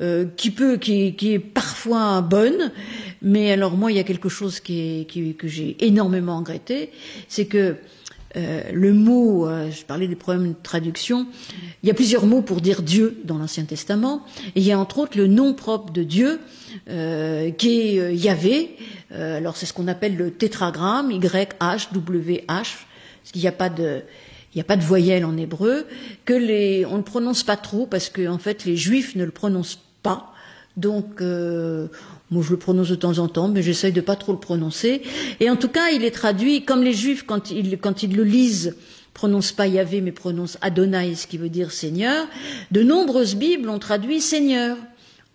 [0.00, 2.72] euh, qui peut qui, qui, est parfois bonne.
[3.22, 6.90] Mais alors moi il y a quelque chose qui, est, qui que j'ai énormément regretté
[7.28, 7.76] c'est que
[8.37, 11.26] euh, le mot, euh, je parlais des problèmes de traduction,
[11.82, 14.78] il y a plusieurs mots pour dire Dieu dans l'Ancien Testament, et il y a
[14.78, 16.40] entre autres le nom propre de Dieu,
[16.90, 18.76] euh, qui est Yahvé,
[19.14, 24.02] alors c'est ce qu'on appelle le tétragramme, Y-H-W-H, parce qu'il n'y a pas de...
[24.56, 25.84] Il n'y a pas de voyelle en hébreu,
[26.24, 29.80] que les, on ne prononce pas trop parce que fait les juifs ne le prononcent
[30.02, 30.32] pas.
[30.78, 34.38] Donc moi, je le prononce de temps en temps, mais j'essaye de pas trop le
[34.38, 35.02] prononcer.
[35.40, 38.24] Et en tout cas, il est traduit comme les Juifs quand ils, quand ils le
[38.24, 38.76] lisent
[39.12, 42.26] prononcent pas Yahvé, mais prononcent Adonai, ce qui veut dire Seigneur.
[42.70, 44.78] De nombreuses Bibles ont traduit Seigneur.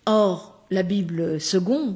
[0.07, 1.95] Or, la Bible seconde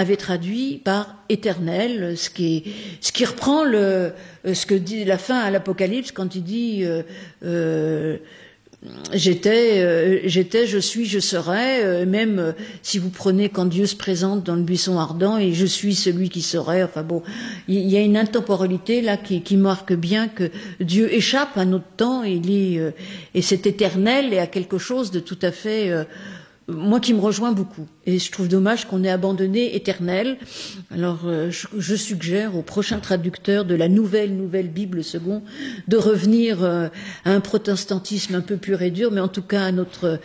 [0.00, 2.64] avait traduit par éternel, ce qui,
[3.00, 4.12] ce qui reprend le,
[4.52, 7.02] ce que dit la fin à l'Apocalypse quand il dit euh,
[7.44, 8.16] euh,
[9.12, 12.06] j'étais, euh, j'étais, je suis, je serai.
[12.06, 15.94] Même si vous prenez quand Dieu se présente dans le buisson ardent et je suis
[15.94, 16.82] celui qui serait.
[16.82, 17.22] Enfin bon,
[17.68, 21.90] il y, a une intemporalité là qui, qui, marque bien que Dieu échappe à notre
[21.96, 22.22] temps.
[22.22, 22.80] Il est
[23.34, 25.92] et c'est éternel et à quelque chose de tout à fait
[26.70, 27.86] moi qui me rejoins beaucoup.
[28.06, 30.38] Et je trouve dommage qu'on ait abandonné éternel.
[30.90, 35.42] Alors euh, je, suggère aux prochains traducteurs de la nouvelle nouvelle Bible second
[35.88, 36.88] de revenir euh,
[37.24, 40.18] à un protestantisme un peu pur et dur, mais en tout cas à notre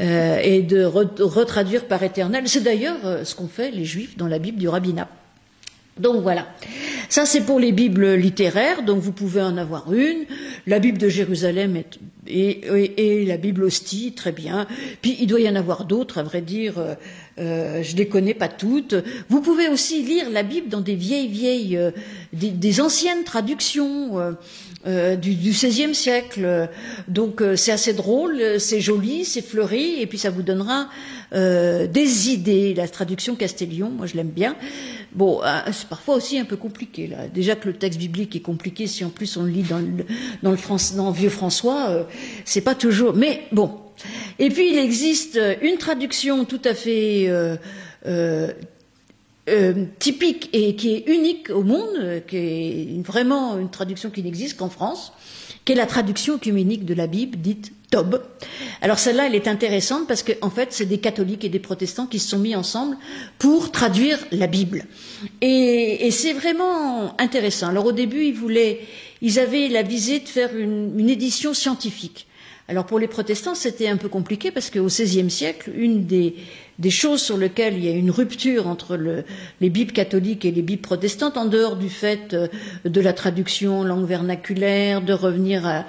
[0.00, 2.44] euh, et de retraduire par éternel.
[2.46, 5.08] C'est d'ailleurs ce qu'ont fait les Juifs dans la Bible du rabbinat.
[5.98, 6.46] Donc voilà.
[7.08, 10.24] Ça c'est pour les Bibles littéraires, donc vous pouvez en avoir une.
[10.66, 14.66] La Bible de Jérusalem est et, la Bible hostie, très bien.
[15.02, 16.78] Puis il doit y en avoir d'autres, à vrai dire.
[16.78, 16.94] Euh,
[17.38, 18.94] euh je les connais pas toutes.
[19.28, 21.90] Vous pouvez aussi lire la Bible dans des vieilles, vieilles, euh,
[22.32, 24.36] des, anciennes traductions.
[24.86, 26.68] Euh, euh du, du siècle.
[27.08, 30.88] Donc c'est assez drôle, c'est joli, c'est fleuri, et puis ça vous donnera
[31.32, 32.74] euh, des idées.
[32.74, 34.56] La traduction Castellion, moi je l'aime bien.
[35.12, 37.06] Bon, euh, c'est parfois aussi un peu compliqué.
[37.06, 37.28] Là.
[37.28, 40.04] Déjà que le texte biblique est compliqué, si en plus on le lit dans le,
[40.42, 42.02] dans le France, dans Vieux François, euh,
[42.44, 43.14] c'est pas toujours.
[43.14, 43.70] Mais bon.
[44.38, 47.28] Et puis il existe une traduction tout à fait
[49.48, 54.56] euh, typique et qui est unique au monde, qui est vraiment une traduction qui n'existe
[54.56, 55.12] qu'en France,
[55.64, 58.22] qui est la traduction œcuménique de la Bible dite Tob.
[58.82, 62.06] Alors celle-là, elle est intéressante parce qu'en en fait, c'est des catholiques et des protestants
[62.06, 62.96] qui se sont mis ensemble
[63.38, 64.84] pour traduire la Bible.
[65.40, 67.68] Et, c'est vraiment intéressant.
[67.68, 68.80] Alors au début, ils voulaient,
[69.22, 72.28] ils avaient la visée de faire une édition scientifique.
[72.70, 76.36] Alors pour les protestants, c'était un peu compliqué parce qu'au XVIe siècle, une des,
[76.88, 78.98] choses sur lesquelles il y a une rupture entre
[79.60, 82.48] les Bibles catholiques et les Bibles protestantes, en dehors du fait euh,
[82.86, 85.84] de la traduction langue vernaculaire, de revenir à,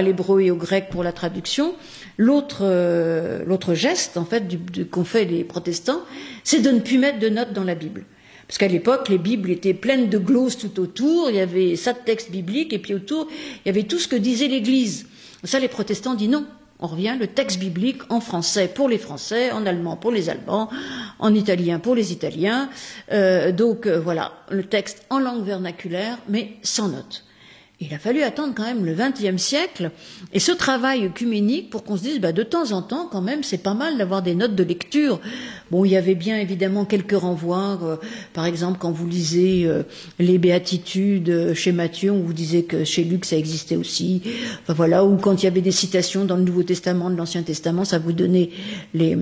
[0.00, 1.74] l'hébreu et au grec pour la traduction,
[2.16, 4.44] l'autre euh, geste en fait
[4.90, 6.00] qu'ont fait les protestants,
[6.42, 8.04] c'est de ne plus mettre de notes dans la Bible.
[8.46, 11.92] Parce qu'à l'époque, les Bibles étaient pleines de glosses tout autour, il y avait ça
[11.92, 15.06] de texte biblique, et puis autour, il y avait tout ce que disait l'Église.
[15.44, 16.46] Ça, les protestants disent non.
[16.80, 20.70] On revient le texte biblique en français pour les Français, en allemand pour les Allemands,
[21.18, 22.70] en italien pour les Italiens.
[23.10, 27.24] Euh, donc euh, voilà, le texte en langue vernaculaire, mais sans notes.
[27.80, 29.92] Il a fallu attendre quand même le XXe siècle
[30.32, 33.44] et ce travail œcuménique pour qu'on se dise bah, de temps en temps quand même
[33.44, 35.20] c'est pas mal d'avoir des notes de lecture.
[35.70, 37.96] Bon, il y avait bien évidemment quelques renvois, euh,
[38.34, 39.84] par exemple quand vous lisez euh,
[40.18, 44.22] les béatitudes euh, chez Matthieu, on vous disait que chez Luc ça existait aussi.
[44.66, 47.84] Voilà, ou quand il y avait des citations dans le Nouveau Testament, de l'Ancien Testament,
[47.84, 48.50] ça vous donnait
[48.92, 49.16] les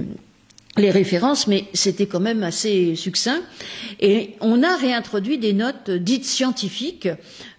[0.77, 3.41] les références, mais c'était quand même assez succinct.
[4.01, 7.09] Et on a réintroduit des notes dites scientifiques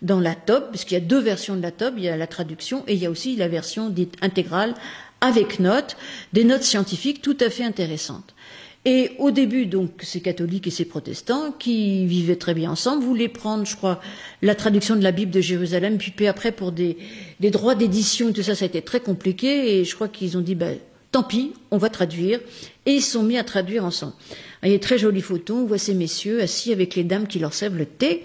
[0.02, 2.28] dans la TOB, puisqu'il y a deux versions de la TOB, il y a la
[2.28, 4.76] traduction et il y a aussi la version dite intégrale
[5.22, 5.98] avec notes,
[6.34, 8.36] des notes scientifiques tout à fait intéressantes.
[8.86, 13.28] Et au début, donc, ces catholiques et ces protestants, qui vivaient très bien ensemble, voulaient
[13.28, 14.00] prendre, je crois,
[14.42, 16.98] la traduction de la Bible de Jérusalem, puis après, pour des,
[17.42, 20.42] droits d'édition et tout ça, ça a été très compliqué, et je crois qu'ils ont
[20.42, 20.78] dit, ben,
[21.12, 22.40] tant pis, on va traduire.
[22.86, 24.14] Et ils sont mis à traduire ensemble.
[24.64, 27.28] Il y a une très jolie photo, on voit ces messieurs assis avec les dames
[27.28, 28.24] qui leur servent le thé.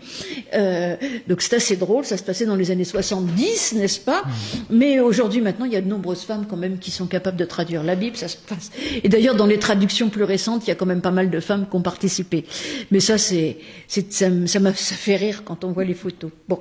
[0.55, 0.97] Euh,
[1.29, 4.23] donc c'est assez drôle, ça se passait dans les années 70, n'est-ce pas?
[4.71, 7.45] Mais aujourd'hui, maintenant, il y a de nombreuses femmes quand même qui sont capables de
[7.45, 8.71] traduire la Bible, ça se passe.
[9.03, 11.41] Et d'ailleurs, dans les traductions plus récentes, il y a quand même pas mal de
[11.41, 12.47] femmes qui ont participé.
[12.91, 14.01] Mais ça, c'est, ça,
[14.47, 16.31] ça, ça fait rire quand on voit les photos.
[16.49, 16.61] Bon.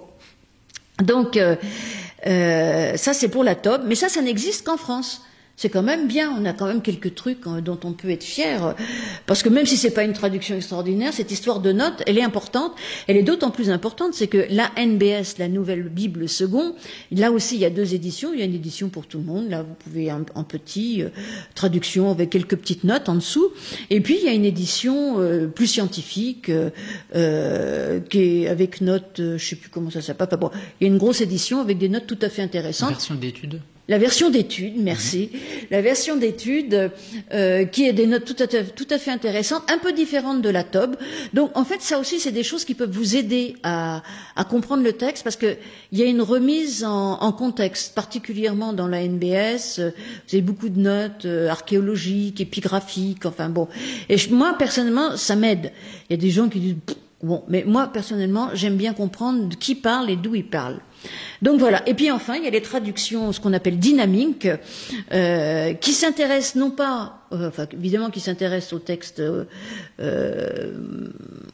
[1.01, 1.55] Donc, euh,
[2.27, 5.21] euh, ça c'est pour la top, mais ça, ça n'existe qu'en France
[5.61, 6.35] c'est quand même bien.
[6.35, 8.75] On a quand même quelques trucs hein, dont on peut être fier,
[9.27, 12.23] parce que même si c'est pas une traduction extraordinaire, cette histoire de notes, elle est
[12.23, 12.71] importante.
[13.07, 16.73] Elle est d'autant plus importante, c'est que la NBS, la Nouvelle Bible Second,
[17.11, 18.33] là aussi il y a deux éditions.
[18.33, 19.49] Il y a une édition pour tout le monde.
[19.49, 21.09] Là, vous pouvez en, petit euh,
[21.53, 23.51] traduction avec quelques petites notes en dessous.
[23.91, 26.49] Et puis il y a une édition euh, plus scientifique
[27.15, 30.39] euh, qui est avec notes, je sais plus comment ça s'appelle.
[30.39, 32.89] bon, il y a une grosse édition avec des notes tout à fait intéressantes.
[32.89, 33.61] Version d'études.
[33.87, 35.31] La version d'études, merci.
[35.69, 36.91] La version d'études
[37.33, 40.41] euh, qui est des notes tout à, fait, tout à fait intéressantes, un peu différentes
[40.41, 40.95] de la TOB.
[41.33, 44.03] Donc en fait, ça aussi, c'est des choses qui peuvent vous aider à,
[44.35, 45.57] à comprendre le texte parce qu'il
[45.91, 49.79] y a une remise en, en, contexte, particulièrement dans la NBS.
[49.79, 53.67] Vous avez beaucoup de notes euh, archéologiques, épigraphiques, enfin bon.
[54.09, 55.73] Et moi, personnellement, ça m'aide.
[56.09, 56.75] Il y a des gens qui disent...
[57.23, 60.79] Bon, mais moi personnellement, j'aime bien comprendre qui parle et d'où il parle.
[61.41, 61.87] Donc voilà.
[61.87, 64.47] Et puis enfin, il y a les traductions, ce qu'on appelle dynamiques,
[65.11, 69.45] euh, qui s'intéressent non pas, euh, évidemment qui s'intéressent au texte euh,
[69.99, 70.73] euh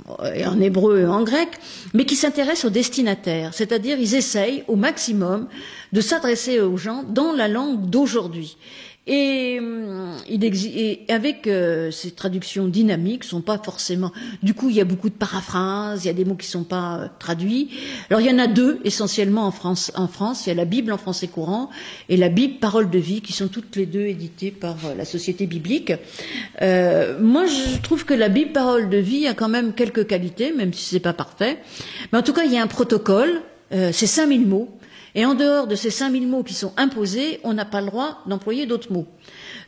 [0.10, 1.50] en hébreu et en grec,
[1.94, 3.54] mais qui s'intéressent aux destinataires.
[3.54, 5.48] C'est-à-dire, ils essayent au maximum
[5.92, 8.58] de s'adresser aux gens dans la langue d'aujourd'hui.
[9.08, 10.44] Et, hum, il
[11.10, 14.12] avec euh, ces traductions dynamiques, sont pas forcément.
[14.44, 16.64] Du coup, il y a beaucoup de paraphrases, il y a des mots qui sont
[16.64, 17.70] pas euh, traduits.
[18.10, 19.92] Alors, il y en a deux essentiellement en France.
[19.96, 21.70] En France, il y a la Bible en français courant
[22.10, 25.06] et la Bible Parole de vie, qui sont toutes les deux éditées par euh, la
[25.06, 25.94] Société biblique.
[26.62, 30.74] moi, je trouve que la Bible Parole de vie a quand même quelques qualités, même
[30.74, 31.60] si c'est pas parfait.
[32.12, 33.42] Mais en tout cas, il y a un protocole.
[33.72, 34.70] c'est 5000 mots
[35.16, 38.20] Et en dehors de ces 5000 mots qui sont imposés, on n'a pas le droit
[38.26, 39.08] d'employer d'autres mots.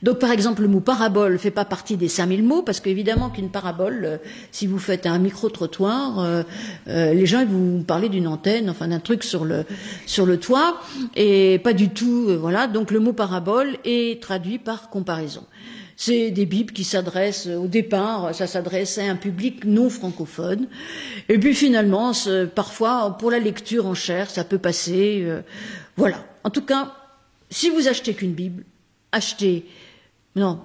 [0.02, 3.28] Donc, par exemple, le mot parabole ne fait pas partie des 5000 mots, parce qu'évidemment
[3.28, 4.16] qu'une parabole, euh,
[4.50, 6.42] si vous faites un micro-trottoir, euh,
[6.88, 9.64] euh, les gens vous parler d'une antenne, enfin d'un truc sur le,
[10.06, 10.80] sur le toit,
[11.16, 12.66] et pas du tout, voilà.
[12.66, 15.44] Donc, le mot parabole est traduit par comparaison.
[16.02, 20.66] C'est des Bibles qui s'adressent, au départ, ça s'adressait à un public non francophone.
[21.28, 22.12] Et puis finalement,
[22.54, 25.26] parfois, pour la lecture en chair, ça peut passer.
[25.98, 26.24] voilà.
[26.42, 26.94] En tout cas,
[27.50, 28.64] si vous achetez qu'une Bible,
[29.12, 29.66] achetez
[30.36, 30.60] non,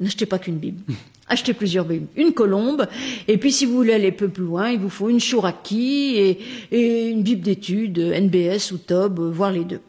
[0.00, 0.82] n'achetez pas qu'une Bible.
[1.30, 2.08] Achetez plusieurs Bibles.
[2.16, 2.86] Une colombe,
[3.26, 6.16] et puis si vous voulez aller un peu plus loin, il vous faut une Shuraki
[6.16, 6.38] et,
[6.72, 9.80] et une Bible d'études, NBS ou TOB, voire les deux.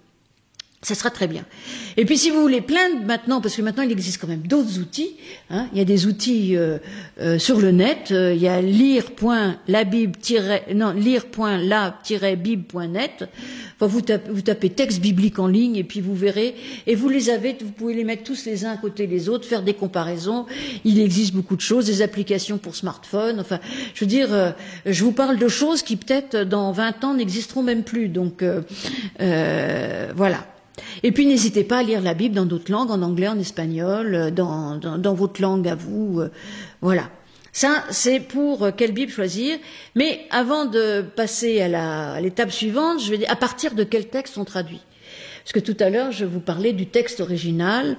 [0.82, 1.44] Ça sera très bien.
[1.98, 4.48] Et puis si vous voulez plein de maintenant, parce que maintenant il existe quand même
[4.48, 5.18] d'autres outils,
[5.50, 6.78] hein, il y a des outils euh,
[7.20, 13.26] euh, sur le net, euh, il y a lire.labib- non lire.la-bib.net.
[13.76, 16.56] Enfin, vous, tapez, vous tapez texte biblique en ligne et puis vous verrez,
[16.88, 19.46] et vous les avez, vous pouvez les mettre tous les uns à côté des autres,
[19.46, 20.46] faire des comparaisons.
[20.86, 23.42] Il existe beaucoup de choses, des applications pour smartphone.
[23.42, 23.60] Enfin,
[23.94, 24.54] je veux dire,
[24.86, 28.08] je vous parle de choses qui peut-être dans 20 ans n'existeront même plus.
[28.08, 28.46] Donc
[29.20, 30.46] voilà.
[31.04, 34.16] Et puis n'hésitez pas à lire la Bible dans d'autres langues, en anglais, en espagnol,
[34.16, 36.20] euh, dans, dans, votre langue à vous.
[36.20, 36.30] Euh,
[36.82, 37.10] voilà.
[37.52, 39.58] Ça, c'est pour euh, quelle Bible choisir.
[39.96, 44.38] Mais avant de passer à l'étape suivante, je vais dire à partir de quel texte
[44.38, 44.82] on traduit.
[45.44, 47.98] Parce que tout à l'heure, je vous parlais du texte original.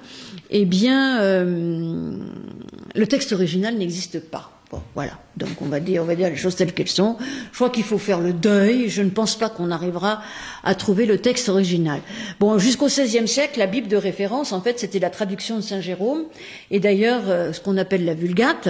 [0.51, 4.50] Eh bien, le texte original n'existe pas.
[4.71, 5.11] Bon, voilà.
[5.35, 7.17] Donc on va dire, on va dire les choses telles qu'elles sont.
[7.51, 8.87] Je crois qu'il faut faire le deuil.
[8.87, 10.21] Je ne pense pas qu'on arrivera
[10.63, 11.99] à trouver le texte original.
[12.39, 15.81] Bon, jusqu'au XVIe siècle, la Bible de référence, en fait, c'était la traduction de Saint
[15.81, 16.23] Jérôme,
[16.69, 18.69] et d'ailleurs euh, ce qu'on appelle la Vulgate,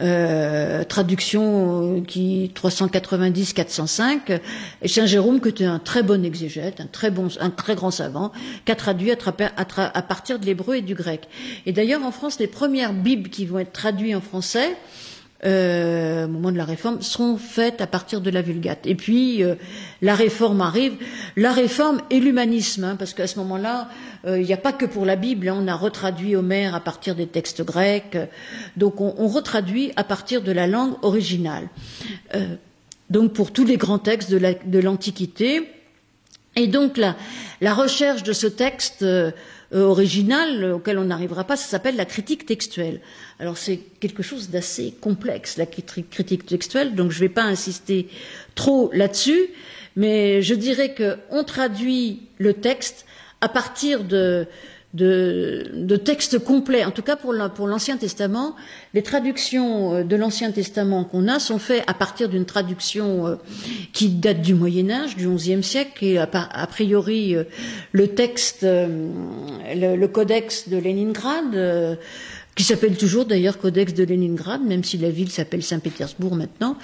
[0.00, 4.40] euh, traduction euh, qui 390-405.
[4.82, 7.92] Et Saint Jérôme, qui était un très bon exégète, un très bon, un très grand
[7.92, 8.32] savant,
[8.64, 11.28] qui a traduit à partir de l'hébreu et du grec.
[11.64, 14.76] Et d'ailleurs, en France, les premières Bibles qui vont être traduites en français
[15.44, 18.86] euh, au moment de la réforme, seront faites à partir de la Vulgate.
[18.86, 19.54] Et puis, euh,
[20.02, 20.94] la réforme arrive.
[21.36, 23.88] La réforme et l'humanisme, hein, parce qu'à ce moment-là,
[24.26, 25.48] euh, il n'y a pas que pour la Bible.
[25.48, 28.18] Hein, on a retraduit Homère à partir des textes grecs.
[28.76, 31.68] donc, on, on retraduit à partir de la langue originale.
[32.34, 32.56] Euh,
[33.08, 35.70] donc, pour tous les grands textes de l'Antiquité.
[36.56, 37.14] Et donc, la,
[37.60, 39.04] la, recherche de ce texte
[39.74, 43.00] euh, original auquel on n'arrivera pas, ça s'appelle la critique textuelle.
[43.38, 48.08] Alors c'est quelque chose d'assez complexe, la critique textuelle, donc je ne vais pas insister
[48.54, 49.48] trop là-dessus,
[49.96, 53.04] mais je dirais qu'on traduit le texte
[53.40, 54.46] à partir de,
[54.94, 56.84] de, de textes complets.
[56.84, 57.32] En tout cas, pour
[57.66, 58.56] l'Ancien Testament,
[58.94, 63.34] les traductions euh, de l'Ancien Testament qu'on a sont faites à partir d'une traduction euh,
[63.92, 66.26] qui date du Moyen Âge, du XIe siècle, et a,
[66.68, 67.44] priori euh,
[67.92, 71.98] le texte, le, codex de Leningrad
[72.54, 76.76] qui s'appelle toujours d'ailleurs Codex de Leningrad, même si la ville s'appelle Saint-Pétersbourg maintenant,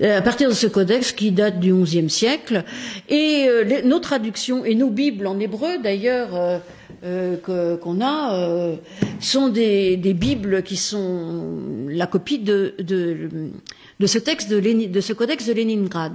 [0.00, 2.62] à partir de ce codex qui date du XIe siècle,
[3.08, 3.48] et
[3.84, 6.60] nos traductions et nos Bibles en hébreu d'ailleurs
[7.02, 8.76] qu'on a euh,
[9.20, 15.46] sont des, Bibles qui sont la copie de, de, ce texte, de, de, ce codex
[15.46, 16.12] de Leningrad.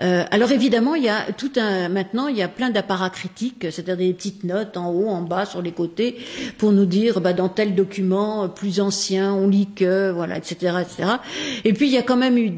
[0.00, 3.66] Euh, alors évidemment, il y a tout un maintenant, il y a plein d'apparats critiques,
[3.70, 6.16] c'est-à-dire des petites notes en haut, en bas, sur les côtés,
[6.58, 11.08] pour nous dire bah, dans tel document plus ancien, on lit que, voilà, etc., etc.
[11.64, 12.50] Et puis il y a quand même eu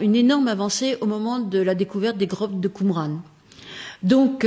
[0.00, 3.22] une énorme avancée au moment de la découverte des grottes de Qumran.
[4.02, 4.44] Donc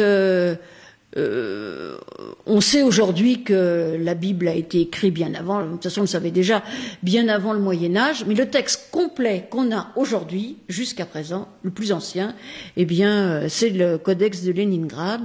[1.17, 1.97] euh,
[2.45, 6.03] on sait aujourd'hui que la Bible a été écrite bien avant, de toute façon on
[6.03, 6.63] le savait déjà,
[7.01, 11.71] bien avant le Moyen Âge, mais le texte complet qu'on a aujourd'hui, jusqu'à présent, le
[11.71, 12.35] plus ancien,
[12.77, 15.21] eh bien euh, c'est le Codex de Leningrad,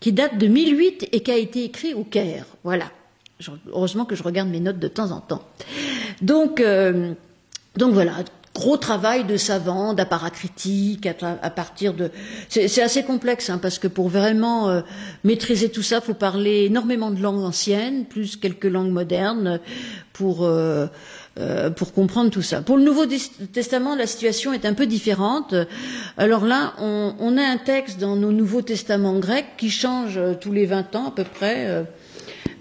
[0.00, 2.46] qui date de 1008 et qui a été écrit au Caire.
[2.64, 2.90] Voilà.
[3.68, 5.42] Heureusement que je regarde mes notes de temps en temps.
[6.20, 7.12] Donc, euh,
[7.76, 8.14] donc voilà,
[8.54, 12.10] gros travail de savants, d'apparat critique, à, partir de...
[12.48, 14.82] C'est assez complexe, hein, parce que pour vraiment euh,
[15.24, 19.60] maîtriser tout ça, faut parler énormément de langues anciennes, plus quelques langues modernes,
[20.12, 20.44] pour...
[20.44, 20.86] Euh,
[21.38, 22.60] euh, pour comprendre tout ça.
[22.60, 25.54] Pour le Nouveau Testament, la situation est un peu différente.
[26.18, 30.52] Alors là, on, on a un texte dans nos Nouveaux Testaments grecs qui change tous
[30.52, 31.86] les 20 ans à peu près.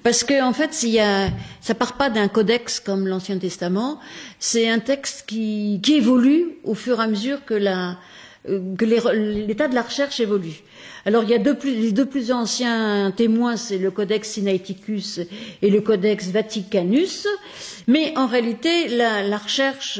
[0.03, 1.29] Parce que en fait, y a,
[1.61, 3.99] ça part pas d'un codex comme l'Ancien Testament,
[4.39, 7.97] c'est un texte qui, qui, évolue au fur et à mesure que la
[8.49, 10.63] euh, que l'état de la recherche évolue.
[11.05, 15.19] Alors il y a deux plus, les deux plus anciens témoins, c'est le Codex Sinaiticus
[15.61, 17.27] et le Codex Vaticanus,
[17.85, 19.99] mais en réalité la, la recherche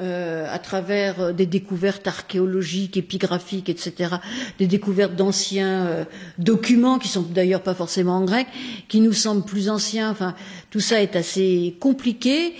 [0.00, 4.16] euh, euh, à travers euh, des découvertes archéologiques, épigraphiques, etc.,
[4.58, 6.04] des découvertes d'anciens euh,
[6.38, 8.46] documents qui sont d'ailleurs pas forcément en grec,
[8.88, 10.10] qui nous semblent plus anciens.
[10.10, 10.34] Enfin,
[10.70, 12.54] tout ça est assez compliqué,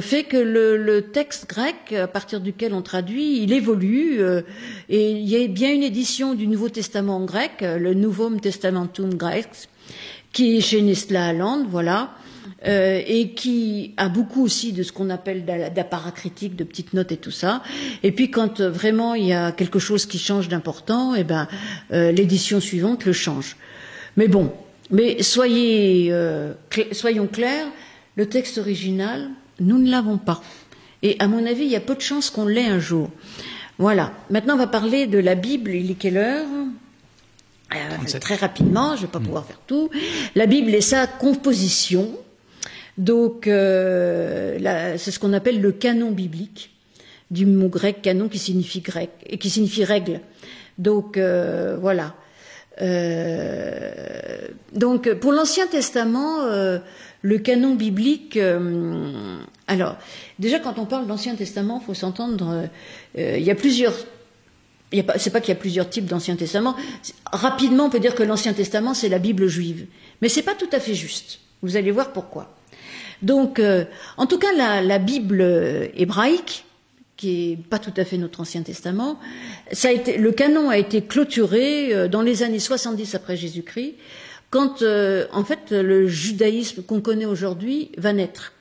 [0.00, 4.20] fait que le, le, texte grec, à partir duquel on traduit, il évolue.
[4.88, 9.14] et il y a bien une édition du Nouveau Testament en grec, le Novum Testamentum
[9.14, 9.48] grec,
[10.32, 12.14] qui est chez Nestla Aland, voilà.
[12.66, 17.10] Euh, et qui a beaucoup aussi de ce qu'on appelle d'apparat critique, de petites notes
[17.10, 17.62] et tout ça.
[18.02, 21.48] Et puis quand euh, vraiment il y a quelque chose qui change d'important, eh ben
[21.90, 23.56] euh, l'édition suivante le change.
[24.18, 24.52] Mais bon,
[24.90, 26.12] mais soyez,
[26.92, 27.68] soyons clairs,
[28.16, 30.42] le texte original, nous ne l'avons pas.
[31.02, 33.08] Et à mon avis, il y a peu de chances qu'on l'ait un jour.
[33.78, 34.12] Voilà.
[34.28, 35.70] Maintenant, on va parler de la Bible.
[35.70, 36.46] Il est quelle heure?
[38.20, 39.24] Très rapidement, je ne vais pas mm.
[39.24, 39.88] pouvoir faire tout.
[40.34, 42.10] La Bible et sa composition.
[43.00, 44.58] Donc, euh,
[44.98, 46.70] c'est ce qu'on appelle le canon biblique,
[47.30, 50.20] du mot grec canon qui signifie grec et qui signifie règle.
[50.76, 52.14] Donc, euh, voilà.
[52.82, 56.40] Euh, donc, pour l'Ancien Testament,
[57.22, 58.38] le canon biblique.
[59.66, 59.96] alors,
[60.38, 62.68] déjà, quand on parle d'Ancien Testament, il faut s'entendre.
[63.16, 63.94] il y a plusieurs
[65.18, 66.76] c'est pas qu'il y a plusieurs types d'Ancien Testament.
[67.32, 69.86] Rapidement, on peut dire que l'Ancien Testament, c'est la Bible juive.
[70.20, 71.38] Mais c'est pas tout à fait juste.
[71.62, 72.59] Vous allez voir pourquoi.
[73.22, 73.84] Donc, euh,
[74.16, 74.52] en tout cas,
[74.82, 75.42] la, Bible
[75.94, 76.64] hébraïque,
[77.16, 79.18] qui est pas tout à fait notre Ancien Testament,
[79.84, 83.94] a été, le canon a été clôturé euh, dans les années 70 après Jésus-Christ,
[84.48, 88.52] quand, euh, en fait, le judaïsme qu'on connaît aujourd'hui va naître.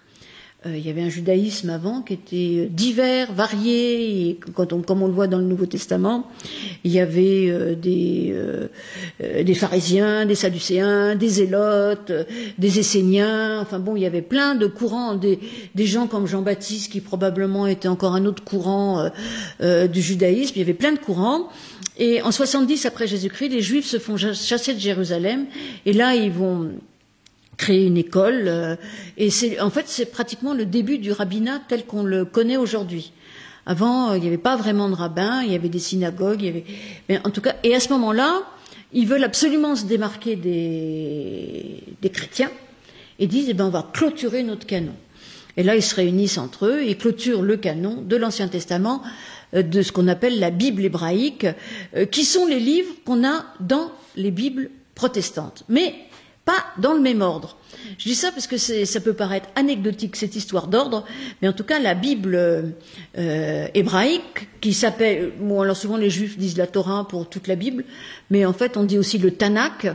[0.65, 5.01] Euh, il y avait un judaïsme avant qui était divers, varié, et quand on, comme
[5.01, 6.27] on le voit dans le Nouveau Testament,
[6.83, 8.67] il y avait euh, des, euh,
[9.21, 12.11] des pharisiens, des sadducéens, des zélotes,
[12.57, 15.39] des esséniens, enfin bon, il y avait plein de courants, des,
[15.75, 19.09] des gens comme Jean-Baptiste qui probablement était encore un autre courant
[19.61, 21.47] du judaïsme, il y avait plein de courants.
[21.97, 25.45] Et en 70 après Jésus-Christ, les Juifs se font chasser de Jérusalem,
[25.85, 26.69] et là ils vont
[27.59, 28.45] créer une école.
[28.47, 28.75] Euh,
[29.17, 33.11] et c'est, en fait, c'est pratiquement le début du rabbinat tel qu'on le connaît aujourd'hui.
[33.67, 36.45] Avant, euh, il n'y avait pas vraiment de rabbin, il y avait des synagogues, il
[36.45, 36.65] y avait,
[37.09, 38.41] mais en tout cas, et à ce moment-là,
[38.93, 42.49] ils veulent absolument se démarquer des, des chrétiens
[43.19, 44.95] et disent, eh ben, on va clôturer notre canon.
[45.57, 49.03] Et là, ils se réunissent entre eux et clôturent le canon de l'Ancien Testament,
[49.53, 51.45] euh, de ce qu'on appelle la Bible hébraïque,
[52.09, 55.65] qui sont les livres qu'on a dans les Bibles protestantes.
[55.67, 55.93] Mais
[56.49, 57.57] pas dans le même ordre.
[57.99, 61.05] Je dis ça parce que ça peut paraître anecdotique cette histoire d'ordre,
[61.41, 66.39] mais en tout cas la Bible euh, hébraïque, qui s'appelle, bon alors souvent les Juifs
[66.39, 67.85] disent la Torah pour toute la Bible,
[68.31, 69.87] mais en fait on dit aussi le Tanakh,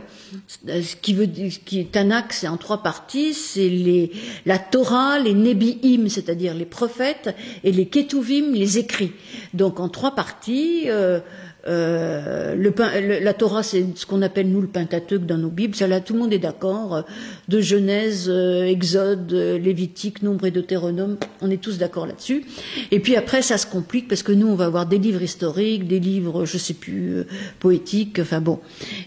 [0.65, 4.09] ce qui veut dire, qui Tanakh c'est en trois parties, c'est
[4.45, 7.35] la Torah, les Nebi'im, c'est-à-dire les prophètes,
[7.65, 9.11] et les Ketuvim, les écrits.
[9.53, 10.85] Donc en trois parties.
[10.87, 11.19] Euh,
[11.67, 15.75] euh, la Torah, c'est ce qu'on appelle nous le Pentateuque dans nos Bibles.
[15.75, 17.03] Ça, tout le monde est d'accord.
[17.47, 22.45] De Genèse, euh, Exode, euh, Lévitique, Nombre et Deutéronome, on est tous d'accord là-dessus.
[22.91, 25.87] Et puis après, ça se complique parce que nous, on va avoir des livres historiques,
[25.87, 27.23] des livres, je sais plus,
[27.59, 28.19] poétiques.
[28.19, 28.59] Enfin bon.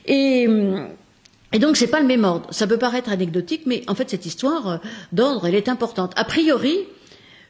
[0.07, 0.49] Et
[1.51, 2.53] et donc c'est pas le même ordre.
[2.53, 4.81] Ça peut paraître anecdotique, mais en fait cette histoire
[5.13, 6.13] d'ordre, elle est importante.
[6.17, 6.77] A priori,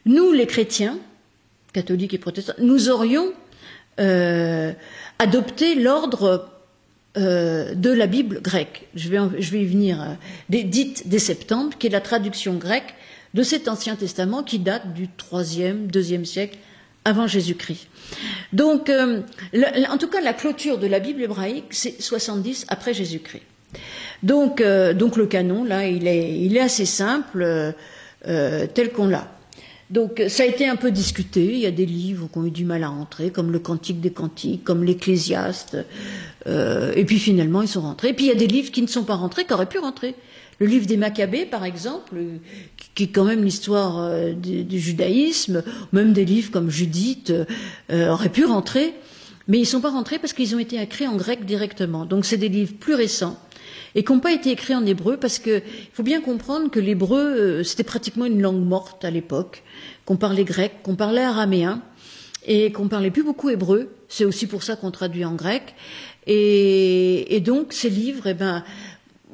[0.05, 0.97] nous les chrétiens,
[1.73, 3.33] catholiques et protestants, nous aurions
[3.99, 4.71] euh,
[5.17, 6.49] adopter l'ordre
[7.17, 8.87] euh, de la Bible grecque.
[8.95, 9.17] Je vais,
[9.61, 10.01] y venir.
[10.01, 10.13] Euh,
[10.47, 12.95] des, dite des Septembre, qui est la traduction grecque
[13.33, 16.57] de cet Ancien Testament qui date du 3e, 2e siècle
[17.03, 17.87] avant Jésus-Christ.
[18.53, 23.43] Donc, en tout cas, la clôture de la Bible hébraïque, c'est 70 après Jésus-Christ.
[24.23, 24.63] Donc,
[24.95, 27.73] donc le canon, là, est, il est assez simple,
[28.23, 29.27] tel qu'on l'a.
[29.89, 31.53] Donc ça a été un peu discuté.
[31.53, 33.99] Il y a des livres qui ont eu du mal à rentrer, comme le Cantique
[33.99, 35.77] des Cantiques, comme l'Ecclésiaste.
[36.47, 38.09] Euh, et puis finalement, ils sont rentrés.
[38.09, 39.79] Et puis il y a des livres qui ne sont pas rentrés, qui auraient pu
[39.79, 40.15] rentrer.
[40.59, 42.17] Le livre des Maccabées, par exemple,
[42.93, 47.33] qui est quand même l'histoire euh, du, judaïsme, même des livres comme Judith,
[47.91, 48.93] euh, auraient pu rentrer.
[49.47, 52.05] Mais ils ne sont pas rentrés parce qu'ils ont été écrits en grec directement.
[52.05, 53.39] Donc c'est des livres plus récents
[53.95, 55.61] et qui n'ont pas été écrits en hébreu parce qu'il
[55.93, 59.63] faut bien comprendre que l'hébreu, euh, c'était pratiquement une langue morte à l'époque,
[60.05, 61.81] qu'on parlait grec, qu'on parlait araméen
[62.45, 63.89] et qu'on parlait plus beaucoup hébreu.
[64.07, 65.75] C'est aussi pour ça qu'on traduit en grec.
[66.27, 68.63] Et, donc ces livres, eh ben,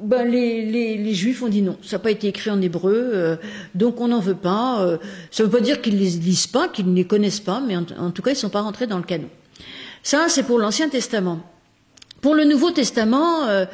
[0.00, 3.36] ben les, juifs ont dit non, ça n'a pas été écrit en hébreu, euh,
[3.74, 4.82] donc on n'en veut pas.
[4.82, 4.98] Euh,
[5.30, 7.60] ça ne veut pas dire qu'ils ne les lisent pas, qu'ils ne les connaissent pas,
[7.60, 9.28] mais en, en tout cas ils ne sont pas rentrés dans le canon.
[10.02, 11.40] Ça, c'est pour l'Ancien Testament.
[12.26, 13.66] Pour le Nouveau Testament, euh,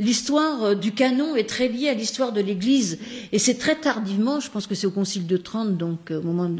[0.00, 2.98] l'histoire euh, du canon est très liée à l'histoire de l'Église,
[3.32, 6.22] et c'est très tardivement, je pense que c'est au Concile de Trente, donc euh, au
[6.22, 6.50] moment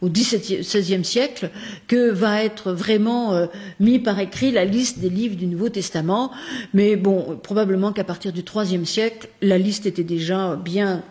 [0.00, 1.50] au XVIe siècle,
[1.86, 3.46] que va être vraiment
[3.78, 6.32] mis par écrit la liste des livres du Nouveau Testament.
[6.72, 11.02] Mais bon, probablement qu'à partir du IIIe siècle, la liste était déjà bien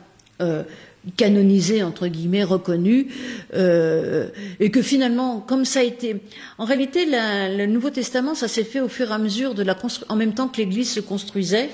[1.17, 3.07] canonisé entre guillemets reconnu
[3.53, 4.27] euh,
[4.59, 6.17] et que finalement comme ça a été
[6.57, 9.75] en réalité le Nouveau Testament ça s'est fait au fur et à mesure de la
[10.09, 11.69] en même temps que l'Église se construisait.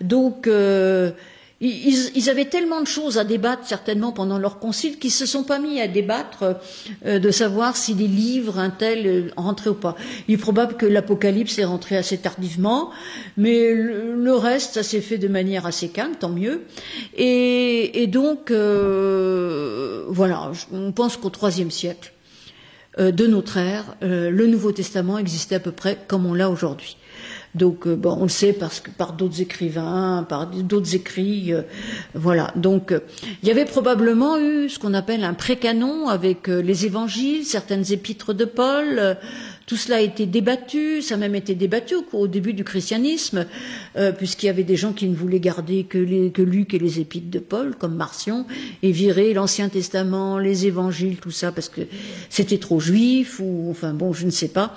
[0.00, 1.12] Donc euh,
[1.60, 5.58] ils, avaient tellement de choses à débattre certainement pendant leur concile qu'ils se sont pas
[5.58, 6.56] mis à débattre
[7.06, 9.94] euh, de savoir si les livres un tel euh, rentraient ou pas.
[10.26, 12.90] Il est probable que l'Apocalypse est rentré assez tardivement,
[13.36, 16.62] mais le, reste ça s'est fait de manière assez calme, tant mieux.
[17.16, 22.12] Et, donc euh, voilà, on pense qu'au IIIe siècle
[22.98, 26.96] de notre ère, le Nouveau Testament existait à peu près comme on l'a aujourd'hui.
[27.54, 31.62] Donc, euh, bon, on le sait parce que par d'autres écrivains, par d'autres écrits, euh,
[32.14, 32.52] voilà.
[32.56, 33.00] Donc, euh,
[33.42, 38.34] il y avait probablement eu ce qu'on appelle un précanon avec les évangiles, certaines épîtres
[38.34, 39.16] de Paul,
[39.66, 43.46] tout cela a été débattu, ça a même été débattu au, début du christianisme,
[43.96, 47.30] euh, puisqu'il y avait des gens qui ne voulaient garder que, Luc et les épîtres
[47.30, 48.46] de Paul, comme Marcion,
[48.82, 51.80] et virer l'Ancien Testament, les évangiles, tout ça, parce que
[52.28, 54.76] c'était trop juif, ou enfin bon, je ne sais pas.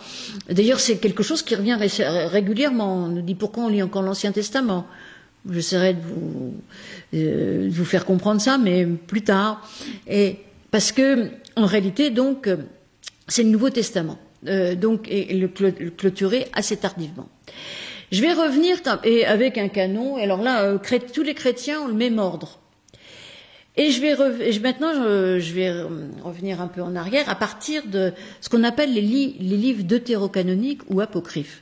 [0.49, 3.05] D'ailleurs, c'est quelque chose qui revient régulièrement.
[3.05, 4.87] On nous dit pourquoi on lit encore l'Ancien Testament?
[5.49, 6.53] J'essaierai de vous,
[7.13, 9.69] euh, de vous faire comprendre ça, mais plus tard.
[10.07, 10.37] Et
[10.71, 12.49] parce que, en réalité, donc,
[13.27, 14.17] c'est le Nouveau Testament.
[14.47, 17.29] Euh, donc, et le clôturer assez tardivement.
[18.11, 20.15] Je vais revenir et avec un canon.
[20.15, 20.77] Alors là, euh,
[21.13, 22.59] tous les chrétiens ont le même ordre.
[23.75, 24.15] Et je vais
[24.59, 25.71] maintenant, je, vais
[26.23, 30.81] revenir un peu en arrière à partir de ce qu'on appelle les, les livres deutérocanoniques
[30.89, 31.61] ou apocryphes.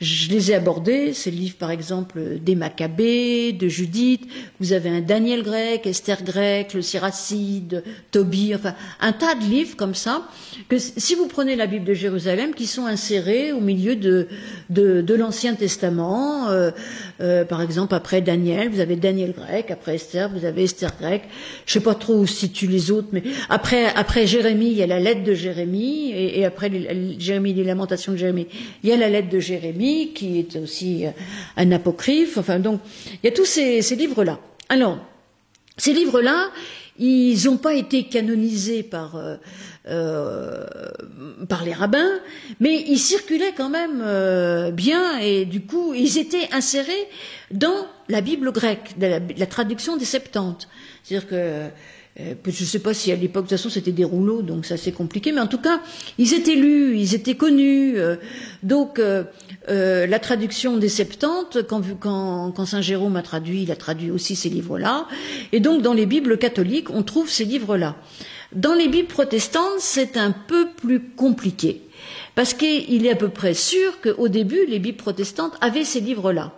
[0.00, 4.22] Je les ai abordés, ces livres par exemple des Maccabées, de Judith,
[4.58, 9.76] vous avez un Daniel grec, Esther grec, le Siracide, Tobie, enfin un tas de livres
[9.76, 10.26] comme ça,
[10.70, 14.28] que si vous prenez la Bible de Jérusalem, qui sont insérés au milieu de,
[14.70, 16.70] de, l'Ancien Testament, euh,
[17.20, 21.24] euh, par exemple après Daniel, vous avez Daniel grec, après Esther, vous avez Esther grec,
[21.66, 24.86] je sais pas trop où situent les autres, mais après, après Jérémie, il y a
[24.86, 26.70] la lettre de Jérémie, et, et après
[27.18, 28.46] Jérémie, les lamentations de Jérémie,
[28.82, 31.10] il y a la lettre de Jérémie, qui est aussi euh,
[31.56, 32.38] un apocryphe.
[32.38, 32.80] Enfin, donc,
[33.12, 34.38] il y a tous ces, livres-là.
[34.68, 34.98] Alors,
[35.76, 36.50] ces livres-là,
[36.98, 39.36] ils n'ont pas été canonisés par, euh,
[39.88, 40.66] euh,
[41.48, 42.20] par les rabbins,
[42.60, 47.08] mais ils circulaient quand même bien et du coup, ils étaient insérés
[47.50, 50.68] dans la Bible grecque, la, la traduction des Septante.
[51.02, 51.70] C'est-à-dire que
[52.16, 54.76] je ne sais pas si à l'époque, de toute façon, c'était des rouleaux, donc ça
[54.76, 55.80] c'est compliqué, mais en tout cas,
[56.18, 57.98] ils étaient lus, ils étaient connus.
[57.98, 58.16] Euh,
[58.62, 59.24] donc, euh,
[59.68, 65.06] la traduction des Septante, quand, Saint Jérôme a traduit, il a traduit aussi ces livres-là.
[65.52, 67.96] Et donc, dans les Bibles catholiques, on trouve ces livres-là.
[68.52, 71.82] Dans les Bibles protestantes, c'est un peu plus compliqué.
[72.34, 76.52] Parce qu'il est à peu près sûr qu'au début, les Bibles protestantes avaient ces livres-là.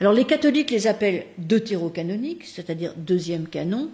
[0.00, 3.88] Les catholiques les appellent deutérocanoniques, c'est-à-dire deuxième canon,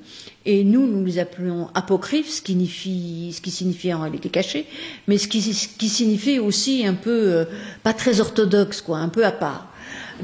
[0.45, 4.67] et nous, nous les appelons apocryphes, ce qui signifie, en réalité caché,
[5.07, 7.45] mais ce qui, signifie aussi un peu, euh,
[7.85, 9.73] pas très orthodoxe, quoi, un peu à part.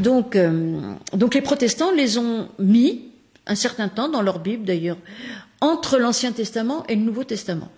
[0.05, 0.81] Euh,
[1.13, 3.03] donc les protestants les ont mis,
[3.47, 4.99] un certain temps, dans leur Bible d'ailleurs,
[5.61, 7.69] entre l'Ancien Testament et le Nouveau Testament.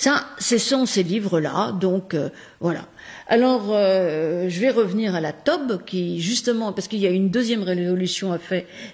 [0.00, 2.86] Ça, ce sont ces livres-là, donc euh, voilà.
[3.26, 7.28] Alors, euh, je vais revenir à la TOB, qui justement, parce qu'il y a une
[7.28, 8.30] deuxième révolution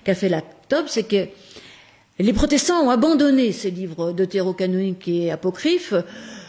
[0.02, 1.28] qu'a fait la TOB, c'est que
[2.18, 5.94] les protestants ont abandonné ces livres deutérocanoniques et apocryphes,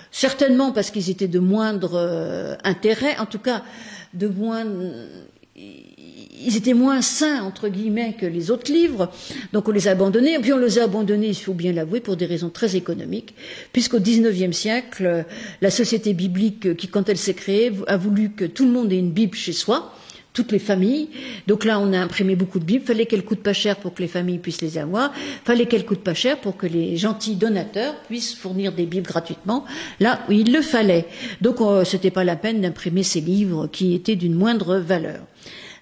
[0.10, 3.62] certainement parce qu'ils étaient de moindre euh, intérêt, en tout cas
[4.16, 4.66] de moins
[6.46, 9.12] ils étaient moins sains, entre guillemets, que les autres livres,
[9.54, 12.00] donc on les a abandonnés, et puis on les a abandonnés, il faut bien l'avouer,
[12.00, 13.34] pour des raisons très économiques,
[13.74, 15.26] puisqu'au XIXe siècle,
[15.62, 19.00] la société biblique, qui quand elle s'est créée, a voulu que tout le monde ait
[19.00, 19.94] une Bible chez soi,
[20.38, 21.10] toutes les familles.
[21.48, 22.86] Donc là, on a imprimé beaucoup de Bibles.
[22.86, 25.12] Fallait qu'elles coûtent pas cher pour que les familles puissent les avoir.
[25.44, 29.66] Fallait qu'elles coûtent pas cher pour que les gentils donateurs puissent fournir des Bibles gratuitement
[30.00, 31.08] là où il le fallait.
[31.42, 35.22] Donc, euh, c'était pas la peine d'imprimer ces livres qui étaient d'une moindre valeur.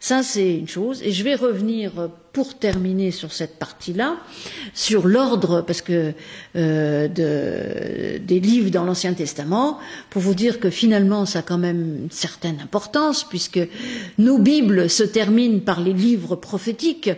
[0.06, 1.02] Ça, c'est une chose.
[1.02, 4.18] Et je vais revenir euh, pour terminer sur cette partie-là,
[4.76, 6.14] sur l'ordre, parce que
[6.56, 9.80] euh, de, des livres dans l'Ancien Testament,
[10.12, 13.60] pour vous dire que finalement, ça a quand même une certaine importance, puisque
[14.20, 17.10] nos Bibles se terminent par les livres prophétiques.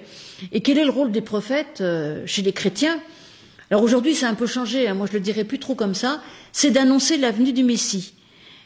[0.53, 3.01] Et quel est le rôle des prophètes euh, chez les chrétiens?
[3.69, 4.87] Alors aujourd'hui, ça a un peu changé.
[4.87, 4.93] Hein.
[4.93, 6.21] moi, je le dirais plus trop comme ça.
[6.53, 8.13] C'est d'annoncer l'avenue du Messie,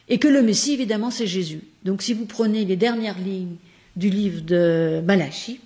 [0.10, 1.62] et que le Messie, évidemment, c'est Jésus.
[1.86, 3.56] Donc si vous prenez les dernières lignes
[3.96, 5.60] du livre de Malachi,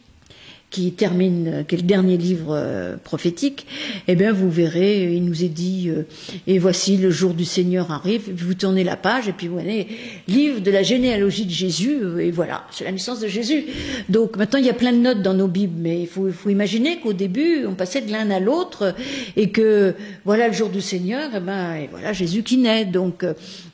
[0.76, 3.66] qui termine, qui est le dernier livre euh, prophétique,
[4.10, 6.04] eh bien vous verrez, il nous est dit, euh,
[6.48, 9.88] et voici le jour du Seigneur arrive, vous tournez la page et puis vous voyez,
[10.28, 13.64] livre de la généalogie de Jésus, euh, et voilà, c'est la naissance de Jésus.
[14.10, 16.50] Donc maintenant il y a plein de notes dans nos Bibles, mais il faut, faut
[16.50, 18.96] imaginer qu'au début on passait de l'un à l'autre
[19.38, 19.94] et que
[20.26, 22.84] voilà le jour du Seigneur, et eh ben et voilà Jésus qui naît.
[22.84, 23.26] Donc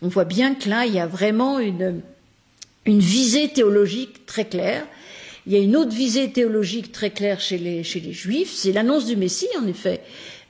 [0.04, 2.02] on voit bien que là il y a vraiment une
[2.86, 4.86] une visée théologique très claire.
[5.48, 8.72] Il y a une autre visée théologique très claire chez les, chez les Juifs, c'est
[8.72, 10.02] l'annonce du Messie, en effet.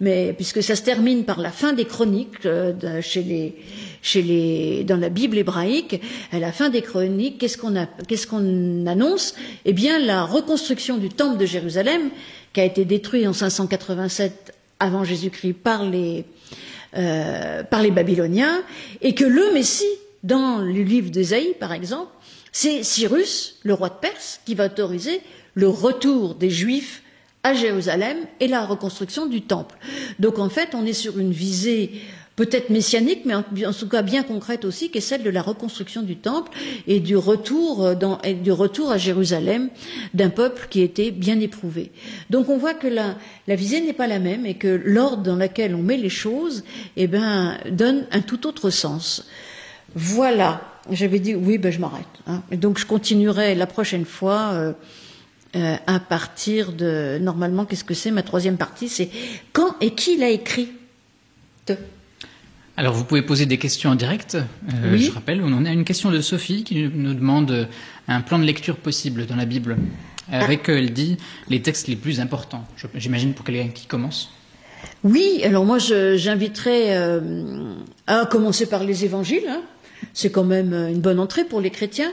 [0.01, 3.55] Mais puisque ça se termine par la fin des chroniques euh, chez les,
[4.01, 6.01] chez les, dans la Bible hébraïque,
[6.31, 7.57] à la fin des chroniques, qu'est-ce
[8.27, 9.35] qu'on annonce?
[9.63, 12.09] Eh bien, la reconstruction du temple de Jérusalem,
[12.51, 16.25] qui a été détruit en 587 avant Jésus-Christ par les,
[16.97, 18.63] euh, par les Babyloniens,
[19.01, 19.85] et que le Messie,
[20.23, 22.11] dans le livre d'Ésaïe, par exemple,
[22.51, 25.21] c'est Cyrus, le roi de Perse, qui va autoriser
[25.53, 27.01] le retour des Juifs
[27.43, 29.75] à Jérusalem et la reconstruction du temple.
[30.19, 31.91] Donc en fait, on est sur une visée
[32.35, 33.35] peut-être messianique, mais
[33.65, 36.51] en, tout cas bien concrète aussi, qui est celle de la reconstruction du temple
[36.87, 39.69] et du retour, euh, à Jérusalem
[40.13, 41.91] d'un peuple qui était bien éprouvé.
[42.29, 43.15] Donc on voit que la,
[43.47, 46.63] la visée n'est pas la même et que l'ordre dans lequel on met les choses
[46.95, 49.27] eh ben, donne un tout autre sens.
[49.93, 52.05] Voilà j'avais dit oui, ben je m'arrête.
[52.27, 52.41] Hein.
[52.51, 54.73] Et donc je continuerai la prochaine fois euh,
[55.55, 59.09] euh, à partir de normalement qu'est-ce que c'est ma troisième partie, c'est
[59.53, 60.69] quand et qui l'a écrit?
[62.77, 64.35] Alors vous pouvez poser des questions en direct.
[64.35, 67.67] Euh, je rappelle, on en a une question de Sophie qui nous demande
[68.07, 69.77] un plan de lecture possible dans la Bible.
[70.31, 71.17] Avec, elle dit,
[71.49, 72.65] les textes les plus importants.
[72.95, 74.31] J'imagine pour quelqu'un qui commence.
[75.03, 76.97] Oui, alors moi j'inviterais
[78.07, 79.43] à commencer par les évangiles.
[79.49, 79.61] Hein
[80.13, 82.11] c'est quand même euh, une bonne entrée pour les chrétiens.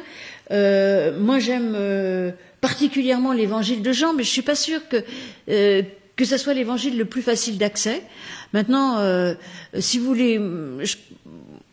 [0.51, 2.31] Euh, moi, j'aime euh,
[2.61, 5.05] particulièrement l'évangile de Jean, mais je suis pas sûre que
[6.17, 8.03] que ce soit l'évangile le plus facile d'accès.
[8.53, 8.99] Maintenant,
[9.79, 10.41] si vous voulez,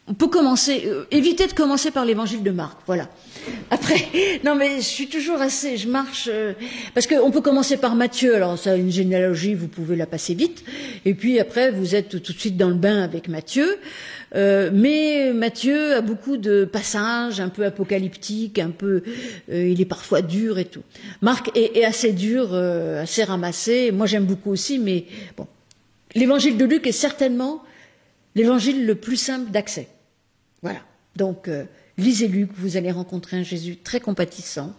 [0.08, 3.10] on peut commencer, éviter de commencer par l'évangile de Marc, voilà.
[3.72, 4.06] Après,
[4.44, 6.30] non mais je suis toujours assez, je marche,
[6.94, 10.64] parce qu'on peut commencer par Matthieu, alors ça, une généalogie, vous pouvez la passer vite,
[11.06, 13.80] et puis après, vous êtes tout de suite dans le bain avec Matthieu.
[14.36, 19.04] Euh, mais Matthieu a beaucoup de passages un peu apocalyptiques, un peu,
[19.50, 20.84] euh, il est parfois dur et tout.
[21.22, 23.92] Marc est, assez dur, euh, assez ramassé.
[23.92, 25.06] Moi, j'aime beaucoup aussi, mais
[25.38, 25.48] bon,
[26.16, 27.64] l'évangile de Luc est certainement
[28.36, 29.88] l'évangile le plus simple d'accès.
[30.62, 30.80] Voilà.
[31.16, 31.50] Donc,
[31.98, 34.74] lisez Luc, vous allez rencontrer un Jésus très compatissant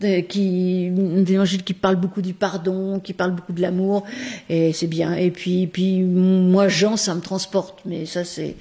[0.00, 0.86] qui
[1.28, 4.04] évangile qui parle beaucoup du pardon, qui parle beaucoup de l'amour,
[4.48, 5.14] et c'est bien.
[5.14, 8.56] Et puis, puis moi, Jean, ça me transporte, mais ça, c'est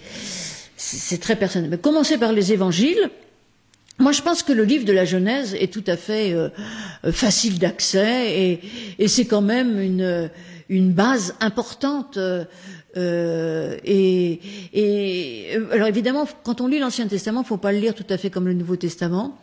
[0.78, 1.70] c'est très personnel.
[1.70, 3.10] Mais commencer par les évangiles.
[3.98, 6.50] Moi, je pense que le livre de la Genèse est tout à fait euh,
[7.12, 8.60] facile d'accès et,
[9.00, 10.30] et c'est quand même une,
[10.68, 12.20] une base importante
[12.98, 14.39] euh, euh, et,
[14.74, 18.18] et, euh, alors évidemment, quand on lit l'Ancien Testament, faut pas le lire tout à
[18.18, 19.38] fait comme le Nouveau Testament,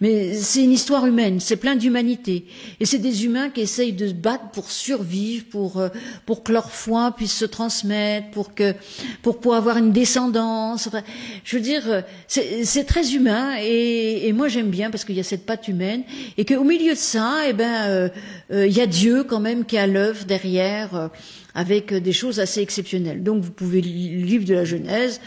[0.00, 2.46] mais c'est une histoire humaine, c'est plein d'humanité,
[2.80, 5.88] et c'est des humains qui essayent de se battre pour survivre, pour euh,
[6.26, 8.74] pour que leur foi puisse se transmettre, pour que
[9.22, 10.86] pour pouvoir avoir une descendance.
[10.86, 11.02] Enfin,
[11.44, 15.24] je veux dire, c'est très humain, et, et moi j'aime bien parce qu'il y a
[15.24, 16.02] cette patte humaine,
[16.36, 18.10] et qu'au milieu de ça, eh ben,
[18.50, 21.10] il y a Dieu quand même qui à l'œuvre derrière
[21.54, 23.22] avec euh, des choses assez exceptionnelles.
[23.22, 25.20] Donc vous pouvez lire le livre de la Genèse.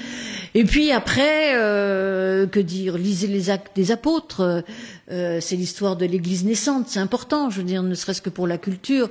[0.53, 4.63] Et puis après, euh, que dire, lisez les actes des apôtres.
[5.09, 8.45] Euh, c'est l'histoire de l'Église naissante, c'est important, je veux dire, ne serait-ce que pour
[8.45, 9.07] la culture.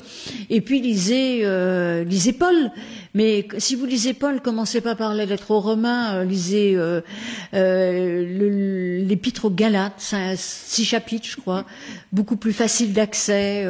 [0.50, 2.70] Et puis lisez, euh, lisez Paul.
[3.14, 6.76] Mais si vous lisez Paul, commencez pas par les lettres aux Romains, euh, lisez
[9.08, 11.64] l'Épître aux Galates, six chapitres, je crois,
[12.12, 13.66] beaucoup plus facile d'accès.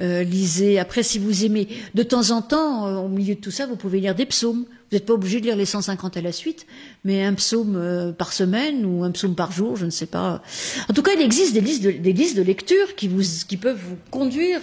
[0.00, 0.80] Euh, lisez.
[0.80, 3.76] Après, si vous aimez, de temps en temps, euh, au milieu de tout ça, vous
[3.76, 4.64] pouvez lire des psaumes.
[4.64, 6.66] Vous n'êtes pas obligé de lire les 150 à la suite,
[7.04, 10.42] mais un psaume euh, par semaine ou un psaume par jour, je ne sais pas.
[10.88, 13.56] En tout cas, il existe des listes de, des listes de lecture qui, vous, qui
[13.56, 14.60] peuvent vous conduire.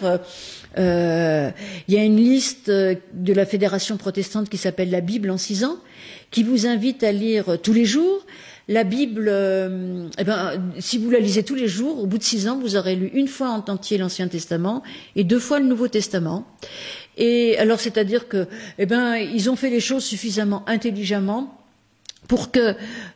[0.78, 1.54] il
[1.94, 5.78] y a une liste de la Fédération protestante qui s'appelle la Bible en six ans,
[6.30, 8.26] qui vous invite à lire tous les jours.
[8.68, 12.24] La Bible, euh, eh ben, si vous la lisez tous les jours, au bout de
[12.24, 14.84] six ans, vous aurez lu une fois en entier l'Ancien Testament
[15.16, 16.46] et deux fois le Nouveau Testament.
[17.18, 18.48] Et alors, c'est-à-dire que,
[18.78, 21.61] eh ben, ils ont fait les choses suffisamment intelligemment
[22.32, 22.76] pour que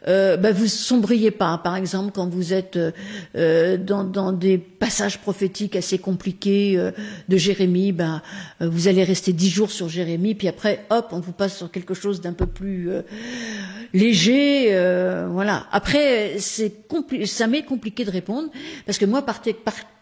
[0.09, 1.57] euh, ben, vous sombriez pas.
[1.57, 2.77] Par exemple, quand vous êtes
[3.37, 6.91] euh, dans, dans, des passages prophétiques assez compliqués euh,
[7.29, 8.19] de Jérémie, euh,
[8.59, 11.93] vous allez rester dix jours sur Jérémie, puis après, hop, on vous passe sur quelque
[11.93, 12.89] chose d'un peu plus
[13.93, 15.65] léger, euh, voilà.
[15.71, 16.73] Après, c'est
[17.23, 18.49] ça m'est compliqué de répondre
[18.85, 19.25] parce que moi,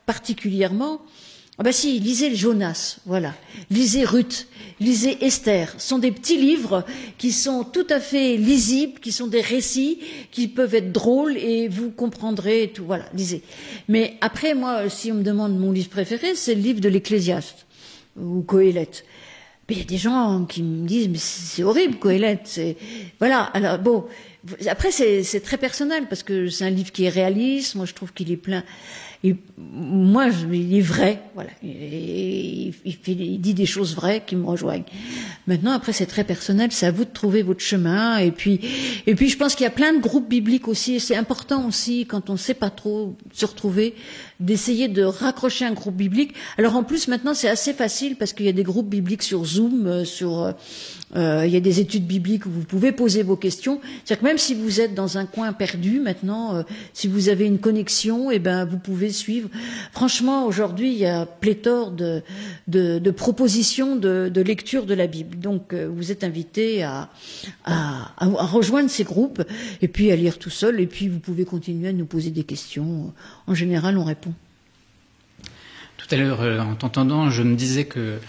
[0.08, 1.02] particulièrement,
[1.60, 3.36] ah bah si, lisez Jonas, voilà.
[3.70, 4.48] Lisez Ruth,
[4.80, 5.76] lisez Esther.
[5.78, 6.84] Ce sont des petits livres
[7.20, 10.00] qui sont tout à fait lisibles, qui sont des récits,
[10.32, 12.86] qui peuvent être drôles et vous comprendrez tout.
[12.86, 13.44] Voilà, lisez.
[13.88, 17.68] Mais après, moi, si on me demande mon livre préféré, c'est le livre de l'Ecclésiaste
[18.20, 19.06] ou Coëlette.
[19.70, 22.60] Mais il y a des gens qui me disent mais c'est horrible Coëlette.
[23.20, 23.44] Voilà.
[23.54, 24.06] Alors bon,
[24.68, 27.76] après c'est très personnel parce que c'est un livre qui est réaliste.
[27.76, 28.64] Moi je trouve qu'il est plein
[29.58, 31.50] moi, il est vrai, voilà.
[31.64, 34.84] il, il, dit des choses vraies qui me rejoignent.
[35.48, 36.74] Maintenant, après, c'est très personnel.
[36.74, 38.18] C'est à vous de trouver votre chemin.
[38.18, 38.60] Et puis,
[39.08, 40.96] et puis, je pense qu'il y a plein de groupes bibliques aussi.
[40.96, 43.96] Et c'est important aussi, quand on ne sait pas trop se retrouver,
[44.44, 46.34] d'essayer de raccrocher un groupe biblique.
[46.58, 49.46] Alors en plus maintenant c'est assez facile parce qu'il y a des groupes bibliques sur
[49.46, 50.52] Zoom, euh, sur euh,
[51.16, 53.80] euh, il y a des études bibliques où vous pouvez poser vos questions.
[54.04, 56.64] C'est-à-dire que même si vous êtes dans un coin perdu maintenant,
[56.94, 59.50] si vous avez une connexion, et eh ben vous pouvez suivre.
[59.92, 62.22] Franchement aujourd'hui il y a pléthore de,
[62.68, 65.40] de, propositions de, de, lecture de la Bible.
[65.40, 67.10] Donc vous êtes invité à,
[67.64, 69.44] à rejoindre ces groupes
[69.82, 72.44] et puis à lire tout seul et puis vous pouvez continuer à nous poser des
[72.44, 73.14] questions.
[73.48, 74.33] En général on répond.
[75.98, 78.20] Tout à l'heure, euh, en t'entendant, je me disais que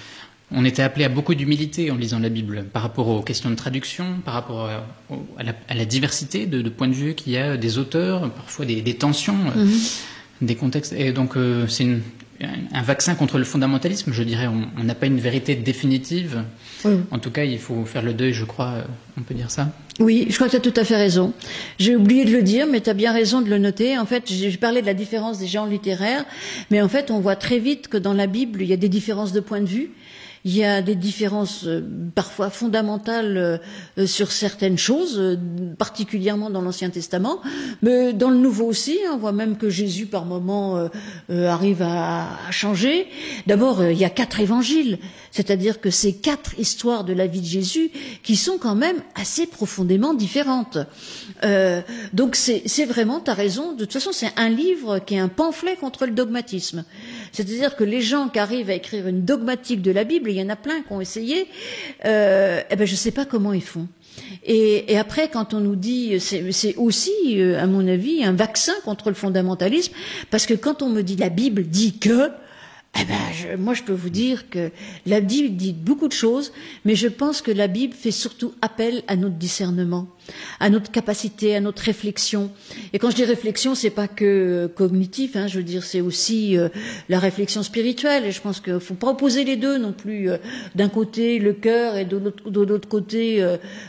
[0.50, 3.54] on était appelé à beaucoup d'humilité en lisant la Bible par rapport aux questions de
[3.54, 8.30] traduction, par rapport à, la, diversité de, points de vue qu'il y a des auteurs,
[8.30, 9.78] parfois des, tensions, euh, mhm.
[10.42, 10.92] des contextes.
[10.92, 11.86] Et donc, euh, c'est
[12.40, 14.46] un vaccin contre le fondamentalisme, je dirais.
[14.46, 16.42] On n'a pas une vérité définitive.
[17.10, 18.74] En tout cas, il faut faire le deuil, je crois,
[19.18, 19.68] on peut dire ça.
[20.00, 21.32] Oui, je crois que tu as tout à fait raison.
[21.78, 23.96] J'ai oublié de le dire, mais tu as bien raison de le noter.
[23.96, 26.24] En fait, j'ai parlé de la différence des genres littéraires,
[26.70, 28.88] mais en fait, on voit très vite que dans la Bible, il y a des
[28.88, 29.90] différences de point de vue.
[30.46, 31.82] Il y a des différences euh,
[32.14, 33.56] parfois fondamentales euh,
[33.96, 35.38] euh, sur certaines choses,
[35.78, 37.40] particulièrement dans l'Ancien Testament,
[37.80, 38.98] mais dans le Nouveau aussi.
[39.06, 40.88] Hein, on voit même que Jésus, par moments,
[41.30, 43.06] arrive à, changer.
[43.46, 44.98] D'abord, il y a quatre évangiles,
[45.34, 47.90] c'est-à-dire que c'est quatre histoires de la vie de Jésus
[48.22, 50.78] qui sont quand même assez profondément différentes.
[52.12, 55.76] donc c'est vraiment, tu raison, de toute façon, c'est un livre qui est un pamphlet
[55.76, 56.84] contre le dogmatisme.
[57.32, 60.42] C'est-à-dire que les gens qui arrivent à écrire une dogmatique de la Bible, il y
[60.42, 61.48] en a plein qui ont essayé,
[62.04, 63.88] euh, eh ben je ne sais pas comment ils font.
[64.44, 68.74] Et, et, après, quand on nous dit, c'est aussi, euh, à mon avis, un vaccin
[68.84, 69.92] contre le fondamentalisme,
[70.30, 72.30] parce que quand on me dit la Bible dit que,
[73.00, 74.70] eh ben, moi, je peux vous dire que
[75.06, 76.52] la Bible dit beaucoup de choses,
[76.84, 80.08] mais je pense que la Bible fait surtout appel à notre discernement
[80.60, 82.50] à notre capacité, à notre réflexion.
[82.92, 86.00] Et quand je dis réflexion, c'est pas que euh, cognitif, hein, je veux dire, c'est
[86.00, 86.68] aussi euh,
[87.08, 88.24] la réflexion spirituelle.
[88.24, 90.30] Et je pense qu'il faut pas opposer les deux non plus.
[90.30, 90.38] Euh,
[90.74, 93.44] d'un côté le cœur et de l'autre côté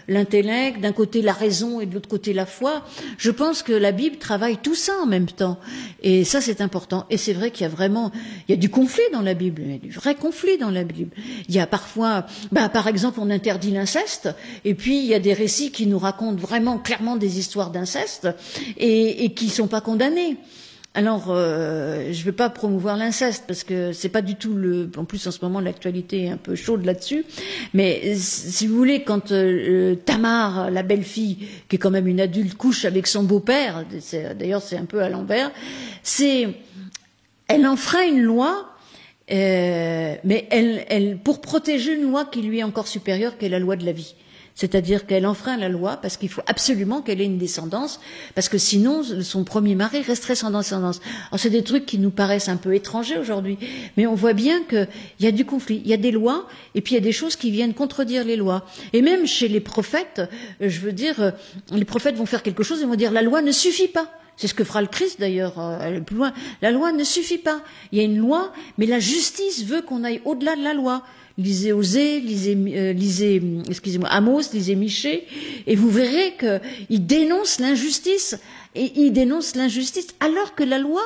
[0.08, 2.86] l'intellect, d'un côté la raison et de l'autre côté la foi.
[3.18, 5.60] Je pense que la Bible travaille tout ça en même temps.
[6.04, 7.06] Et ça, c'est important.
[7.10, 8.12] Et c'est vrai qu'il y a vraiment,
[8.48, 10.72] il y a du conflit dans la Bible, il y a du vrai conflit dans
[10.72, 11.12] la Bible.
[11.48, 14.30] Il y a parfois, bah, par exemple, on interdit l'inceste,
[14.64, 18.28] et puis il y a des récits qui nous racontent vraiment clairement des histoires d'inceste
[18.78, 20.38] et, et qui sont pas condamnées.
[20.98, 24.90] Alors, euh, je ne veux pas promouvoir l'inceste parce que c'est pas du tout le.
[24.96, 27.26] En plus, en ce moment, l'actualité est un peu chaude là-dessus.
[27.74, 32.56] Mais si vous voulez, quand euh, Tamar, la belle-fille, qui est quand même une adulte,
[32.56, 33.84] couche avec son beau-père,
[34.40, 35.52] d'ailleurs, c'est un peu à l'envers.
[36.02, 36.48] C'est,
[37.50, 38.70] elle enfreint une loi,
[39.32, 43.60] euh, mais elle, elle, pour protéger une loi qui lui est encore supérieure, qu'est la
[43.60, 44.16] loi de la vie
[44.56, 48.00] c'est-à-dire qu'elle enfreint la loi parce qu'il faut absolument qu'elle ait une descendance,
[48.34, 51.02] parce que sinon son premier mari resterait sans descendance.
[51.30, 53.58] Alors c'est des trucs qui nous paraissent un peu étrangers aujourd'hui,
[53.98, 54.88] mais on voit bien qu'il
[55.20, 57.12] y a du conflit, il y a des lois, et puis il y a des
[57.12, 58.66] choses qui viennent contredire les lois.
[58.94, 60.22] Et même chez les prophètes,
[60.62, 61.32] euh, je veux dire, euh,
[61.72, 64.10] les prophètes vont faire quelque chose et vont dire la loi ne suffit pas.
[64.38, 66.34] C'est ce que fera le Christ d'ailleurs, euh, plus loin.
[66.62, 67.62] La loi ne suffit pas.
[67.92, 71.04] Il y a une loi, mais la justice veut qu'on aille au-delà de la loi
[71.38, 75.28] lisez Osée, lisez, euh, lisez excusez-moi, Amos, lisez Miché,
[75.68, 78.38] et vous verrez qu'il dénonce l'injustice,
[78.76, 81.02] et il dénonce l'injustice alors que la loi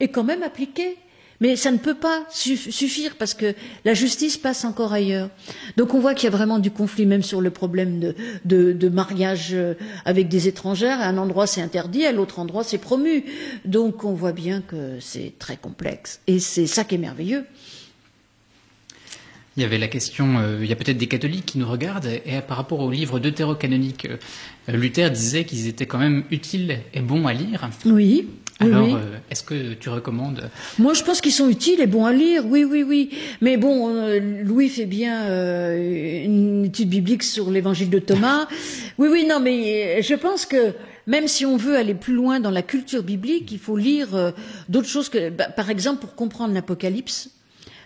[0.00, 0.96] est quand même appliquée.
[1.42, 3.54] Mais ça ne peut pas suffire parce que
[3.86, 5.30] la justice passe encore ailleurs.
[5.78, 8.14] Donc on voit qu'il y a vraiment du conflit même sur le problème de,
[8.44, 9.72] de, de mariage euh,
[10.04, 11.00] avec des étrangères.
[11.00, 13.24] À un endroit c'est interdit, à l'autre endroit c'est promu.
[13.64, 16.20] Donc on voit bien que c'est très complexe.
[16.26, 17.46] Et c'est ça qui est merveilleux.
[19.60, 22.06] Il y avait la question, euh, il y a peut-être des catholiques qui nous regardent,
[22.06, 27.00] et par rapport au livre deutérocanonique, euh, Luther disait qu'ils étaient quand même utiles et
[27.02, 27.68] bons à lire.
[27.84, 28.26] Oui.
[28.60, 32.12] Alors, euh, est-ce que tu recommandes Moi, je pense qu'ils sont utiles et bons à
[32.12, 32.44] lire.
[32.46, 33.10] Oui, oui, oui.
[33.40, 38.48] Mais bon, euh, Louis fait bien euh, une étude biblique sur l'Évangile de Thomas.
[38.98, 40.74] oui, oui, non, mais je pense que
[41.06, 44.32] même si on veut aller plus loin dans la culture biblique, il faut lire
[44.68, 47.30] d'autres choses que, bah, par exemple, pour comprendre l'Apocalypse,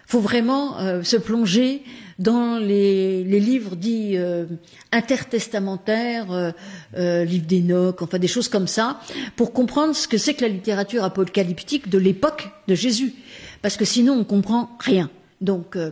[0.06, 1.82] faut vraiment se plonger
[2.18, 4.46] dans les, livres dits euh,
[4.92, 6.52] intertestamentaires, euh,
[6.96, 9.00] euh, livres d'Enoch, enfin des choses comme ça,
[9.36, 13.14] pour comprendre ce que c'est que la littérature apocalyptique de l'époque de Jésus.
[13.62, 15.10] Parce que sinon, on comprend rien.
[15.40, 15.90] Donc, euh,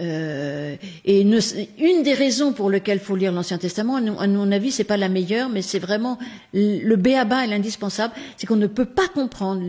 [0.00, 4.84] euh, et une, des raisons pour lesquelles faut lire l'Ancien Testament, à mon avis, c'est
[4.84, 6.18] pas la meilleure, mais c'est vraiment
[6.52, 9.62] le béaba et l'indispensable, c'est qu'on ne peut pas comprendre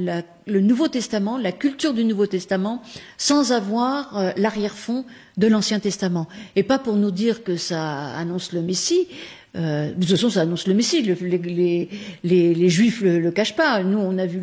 [0.47, 2.81] le Nouveau Testament, la culture du Nouveau Testament,
[3.17, 5.05] sans avoir euh, l'arrière-fond
[5.37, 6.27] de l'Ancien Testament.
[6.55, 9.07] Et pas pour nous dire que ça annonce le Messie,
[9.55, 11.01] euh, de toute façon, ça annonce le Messie.
[11.01, 13.83] les, Juifs le, le cachent pas.
[13.83, 14.39] Nous, on a vu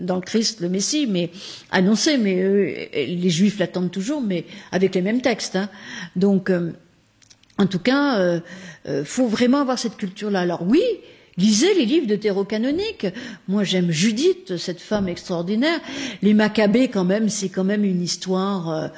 [0.00, 1.30] dans le Christ le Messie, mais
[1.70, 2.18] annoncé.
[2.18, 5.56] Mais les Juifs l'attendent toujours, mais avec les mêmes textes.
[5.56, 5.68] Hein.
[6.16, 6.72] Donc, euh,
[7.58, 8.40] en tout cas, euh,
[8.86, 10.40] euh, faut vraiment avoir cette culture-là.
[10.40, 10.82] Alors oui,
[11.36, 13.08] Lisez les livres de terreau canonique.
[13.48, 15.80] Moi, j'aime Judith, cette femme extraordinaire.
[16.22, 18.88] Les Maccabées, quand même, c'est quand même une histoire euh,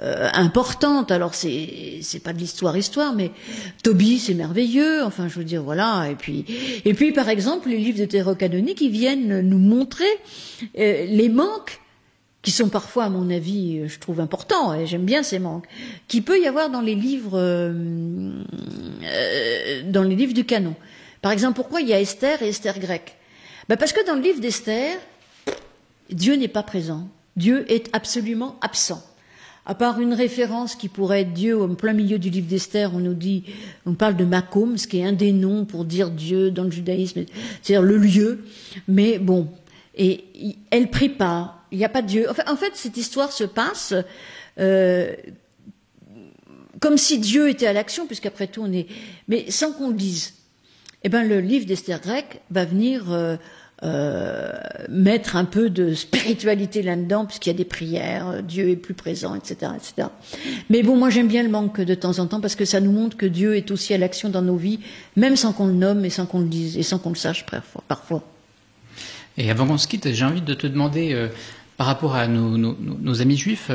[0.00, 1.10] euh, importante.
[1.10, 3.30] Alors, c'est c'est pas de l'histoire histoire, mais
[3.82, 5.04] Toby, c'est merveilleux.
[5.04, 6.08] Enfin, je veux dire, voilà.
[6.10, 6.46] Et puis
[6.86, 10.04] et puis, par exemple, les livres de terreau canonique, ils viennent nous montrer
[10.78, 11.78] euh, les manques
[12.40, 15.66] qui sont parfois, à mon avis, je trouve importants, et j'aime bien ces manques,
[16.08, 17.38] qui peut y avoir dans les livres,
[19.86, 20.74] dans les livres du canon.
[21.22, 23.16] Par exemple, pourquoi il y a Esther et Esther grecque
[23.68, 24.98] ben Parce que dans le livre d'Esther,
[26.10, 27.08] Dieu n'est pas présent.
[27.36, 29.02] Dieu est absolument absent.
[29.64, 32.98] À part une référence qui pourrait être Dieu au plein milieu du livre d'Esther, on
[32.98, 33.44] nous dit,
[33.86, 36.72] on parle de Makom, ce qui est un des noms pour dire Dieu dans le
[36.72, 37.24] judaïsme,
[37.62, 38.44] c'est-à-dire le lieu.
[38.88, 39.48] Mais bon,
[39.94, 40.24] et
[40.70, 42.26] elle prie pas, il n'y a pas de Dieu.
[42.28, 43.94] en fait, cette histoire se passe
[44.58, 45.14] euh,
[46.80, 48.88] comme si Dieu était à l'action, puisqu'après tout on est,
[49.28, 50.34] mais sans qu'on le dise
[51.04, 53.36] eh ben, le livre d'Esther Grec va venir euh,
[53.82, 54.52] euh,
[54.88, 58.94] mettre un peu de spiritualité là-dedans, puisqu'il y a des prières, euh, Dieu est plus
[58.94, 60.08] présent, etc., etc.
[60.70, 62.92] Mais bon, moi j'aime bien le manque de temps en temps, parce que ça nous
[62.92, 64.78] montre que Dieu est aussi à l'action dans nos vies,
[65.16, 67.44] même sans qu'on le nomme et sans qu'on le dise, et sans qu'on le sache
[67.88, 68.22] parfois.
[69.36, 71.28] Et avant qu'on se quitte, j'ai envie de te demander...
[71.78, 73.70] par rapport à nos, nos amis juifs,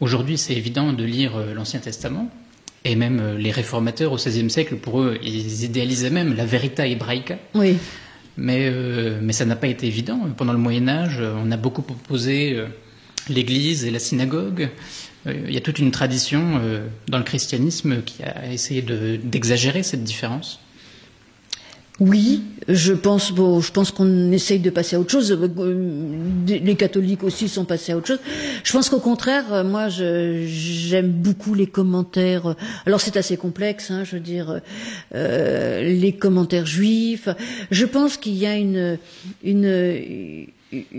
[0.00, 2.28] aujourd'hui c'est évident de lire l'Ancien Testament,
[2.86, 6.86] et même euh, les réformateurs au XVIe siècle, pour eux, ils idéalisaient même la verita
[6.86, 7.38] hébraïca.
[7.54, 7.76] Oui.
[8.36, 10.20] Mais, euh, mais ça n'a pas été évident.
[10.36, 12.66] Pendant le Moyen Âge, on a beaucoup opposé euh,
[13.28, 14.68] l'Église et la synagogue.
[15.26, 16.60] Il y a toute une tradition
[17.08, 20.60] dans le christianisme qui a essayé d'exagérer cette différence.
[21.98, 25.38] Oui, je pense, bon, je pense qu'on essaye de passer à autre chose.
[26.46, 28.20] Les catholiques aussi sont passés à autre chose.
[28.64, 32.54] Je pense qu'au contraire, moi, j'aime beaucoup les commentaires.
[32.84, 34.60] Alors c'est assez complexe, hein, je veux dire,
[35.14, 37.30] euh, les commentaires juifs.
[37.70, 38.98] Je pense qu'il y a une,
[39.42, 40.46] une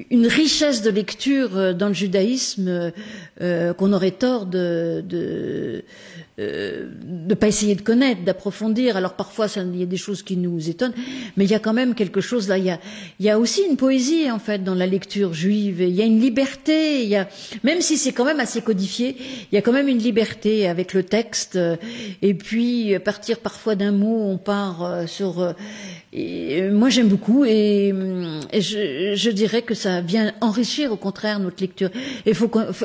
[0.09, 2.93] une richesse de lecture dans le judaïsme
[3.41, 5.83] euh, qu'on aurait tort de, de
[6.39, 8.95] euh, de pas essayer de connaître, d'approfondir.
[8.95, 10.93] Alors parfois, il y a des choses qui nous étonnent,
[11.35, 12.57] mais il y a quand même quelque chose là.
[12.57, 12.77] Il
[13.19, 15.81] y a, aussi une poésie en fait dans la lecture juive.
[15.81, 17.05] Il y a une liberté.
[17.05, 17.27] Y a,
[17.63, 19.17] même si c'est quand même assez codifié,
[19.51, 21.57] il y a quand même une liberté avec le texte.
[22.21, 25.39] Et puis partir parfois d'un mot, on part euh, sur.
[25.39, 25.53] Euh,
[26.13, 27.93] et moi, j'aime beaucoup et,
[28.53, 31.89] et je, dirais que ça vient enrichir au contraire notre lecture.
[32.25, 32.31] Et,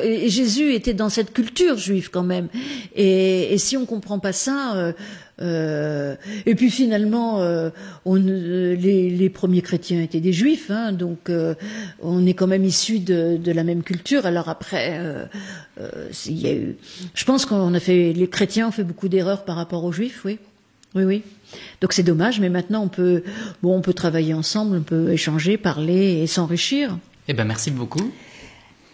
[0.03, 2.47] et Jésus était dans cette culture juive quand même.
[2.95, 4.93] Et, et, si on comprend pas ça, euh,
[5.41, 6.15] euh,
[6.45, 7.69] et puis finalement, euh,
[8.05, 11.31] les, premiers chrétiens étaient des juifs, hein, donc
[12.01, 14.25] on est quand même issus de, de, la même culture.
[14.25, 14.99] Alors après,
[16.27, 16.75] il y a eu,
[17.13, 20.21] je pense qu'on a fait, les chrétiens ont fait beaucoup d'erreurs par rapport aux juifs,
[20.25, 20.39] oui,
[20.95, 21.23] oui, oui.
[21.81, 23.23] Donc c'est dommage, mais maintenant on peut,
[23.61, 26.97] bon, on peut travailler ensemble, on peut échanger, parler et s'enrichir.
[27.27, 28.11] Eh ben merci beaucoup.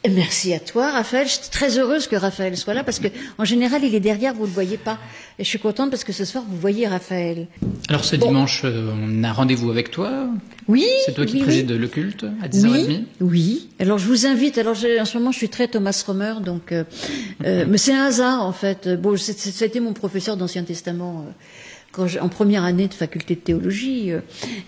[0.08, 1.28] Merci à toi, Raphaël.
[1.28, 4.34] Je suis très heureuse que Raphaël soit là parce que, en général, il est derrière,
[4.34, 4.98] vous ne le voyez pas.
[5.38, 7.48] Et je suis contente parce que ce soir, vous voyez Raphaël.
[7.90, 10.30] Alors, ce dimanche, euh, on a rendez-vous avec toi.
[10.70, 10.86] Oui.
[11.06, 12.88] C'est toi qui préside le culte à 10h30.
[12.88, 13.06] Oui.
[13.20, 13.70] oui.
[13.80, 14.58] Alors, je vous invite.
[14.58, 16.86] Alors, en ce moment, je suis très Thomas Romer, donc, euh,
[17.44, 18.88] euh, mais c'est un hasard, en fait.
[19.02, 21.26] Bon, été mon professeur d'Ancien Testament
[21.98, 24.20] en première année de faculté de théologie, euh,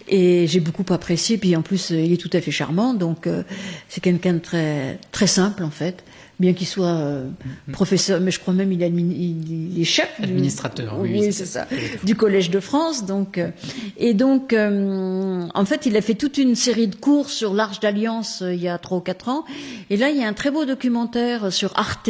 [0.07, 1.38] et j'ai beaucoup apprécié.
[1.38, 3.43] Puis en plus, euh, il est tout à fait charmant, donc euh,
[3.88, 6.03] c'est quelqu'un de très très simple en fait.
[6.41, 7.30] bien qu'il soit euh,
[7.72, 10.09] professeur, mais je crois même il, il, est chef.
[10.22, 11.11] Administrateur, oui.
[11.13, 11.67] oui c'est ça.
[12.03, 13.38] Du Collège de France, donc.
[13.38, 13.51] Euh,
[13.97, 17.80] et donc, euh, en fait, il a fait toute une série de cours sur l'Arche
[17.80, 19.45] d'Alliance il y a trois ou quatre ans.
[19.89, 22.09] Et là, il y a un très beau documentaire sur Arte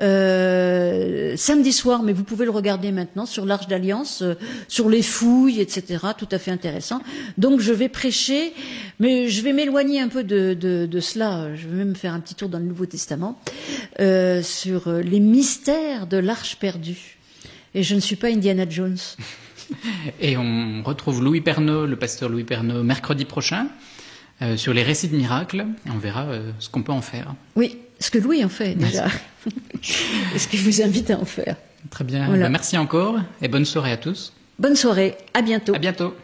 [0.00, 4.34] euh, samedi soir, mais vous pouvez le regarder maintenant sur l'Arche d'Alliance, euh,
[4.68, 5.98] sur les fouilles, etc.
[6.16, 7.00] Tout à fait intéressant.
[7.36, 8.52] Donc je vais prêcher,
[9.00, 11.54] mais je vais m'éloigner un peu de, de, de, cela.
[11.54, 13.40] Je vais même faire un petit tour dans le Nouveau Testament
[14.00, 17.18] euh, sur les mystères de l'Arche perdue.
[17.74, 18.98] Et je ne suis pas Indiana Jones.
[20.20, 23.68] Et on retrouve Louis Pernaud, le pasteur Louis Pernaud, mercredi prochain.
[24.40, 27.34] Euh, sur les récits de miracles, et on verra euh, ce qu'on peut en faire.
[27.56, 29.08] Oui, ce que Louis en fait déjà.
[29.82, 31.56] ce que je vous invite à en faire.
[31.90, 32.28] Très bien.
[32.28, 34.32] Bah, merci encore et bonne soirée à tous.
[34.58, 35.16] Bonne soirée.
[35.34, 35.74] À bientôt.
[35.74, 36.14] À bientôt.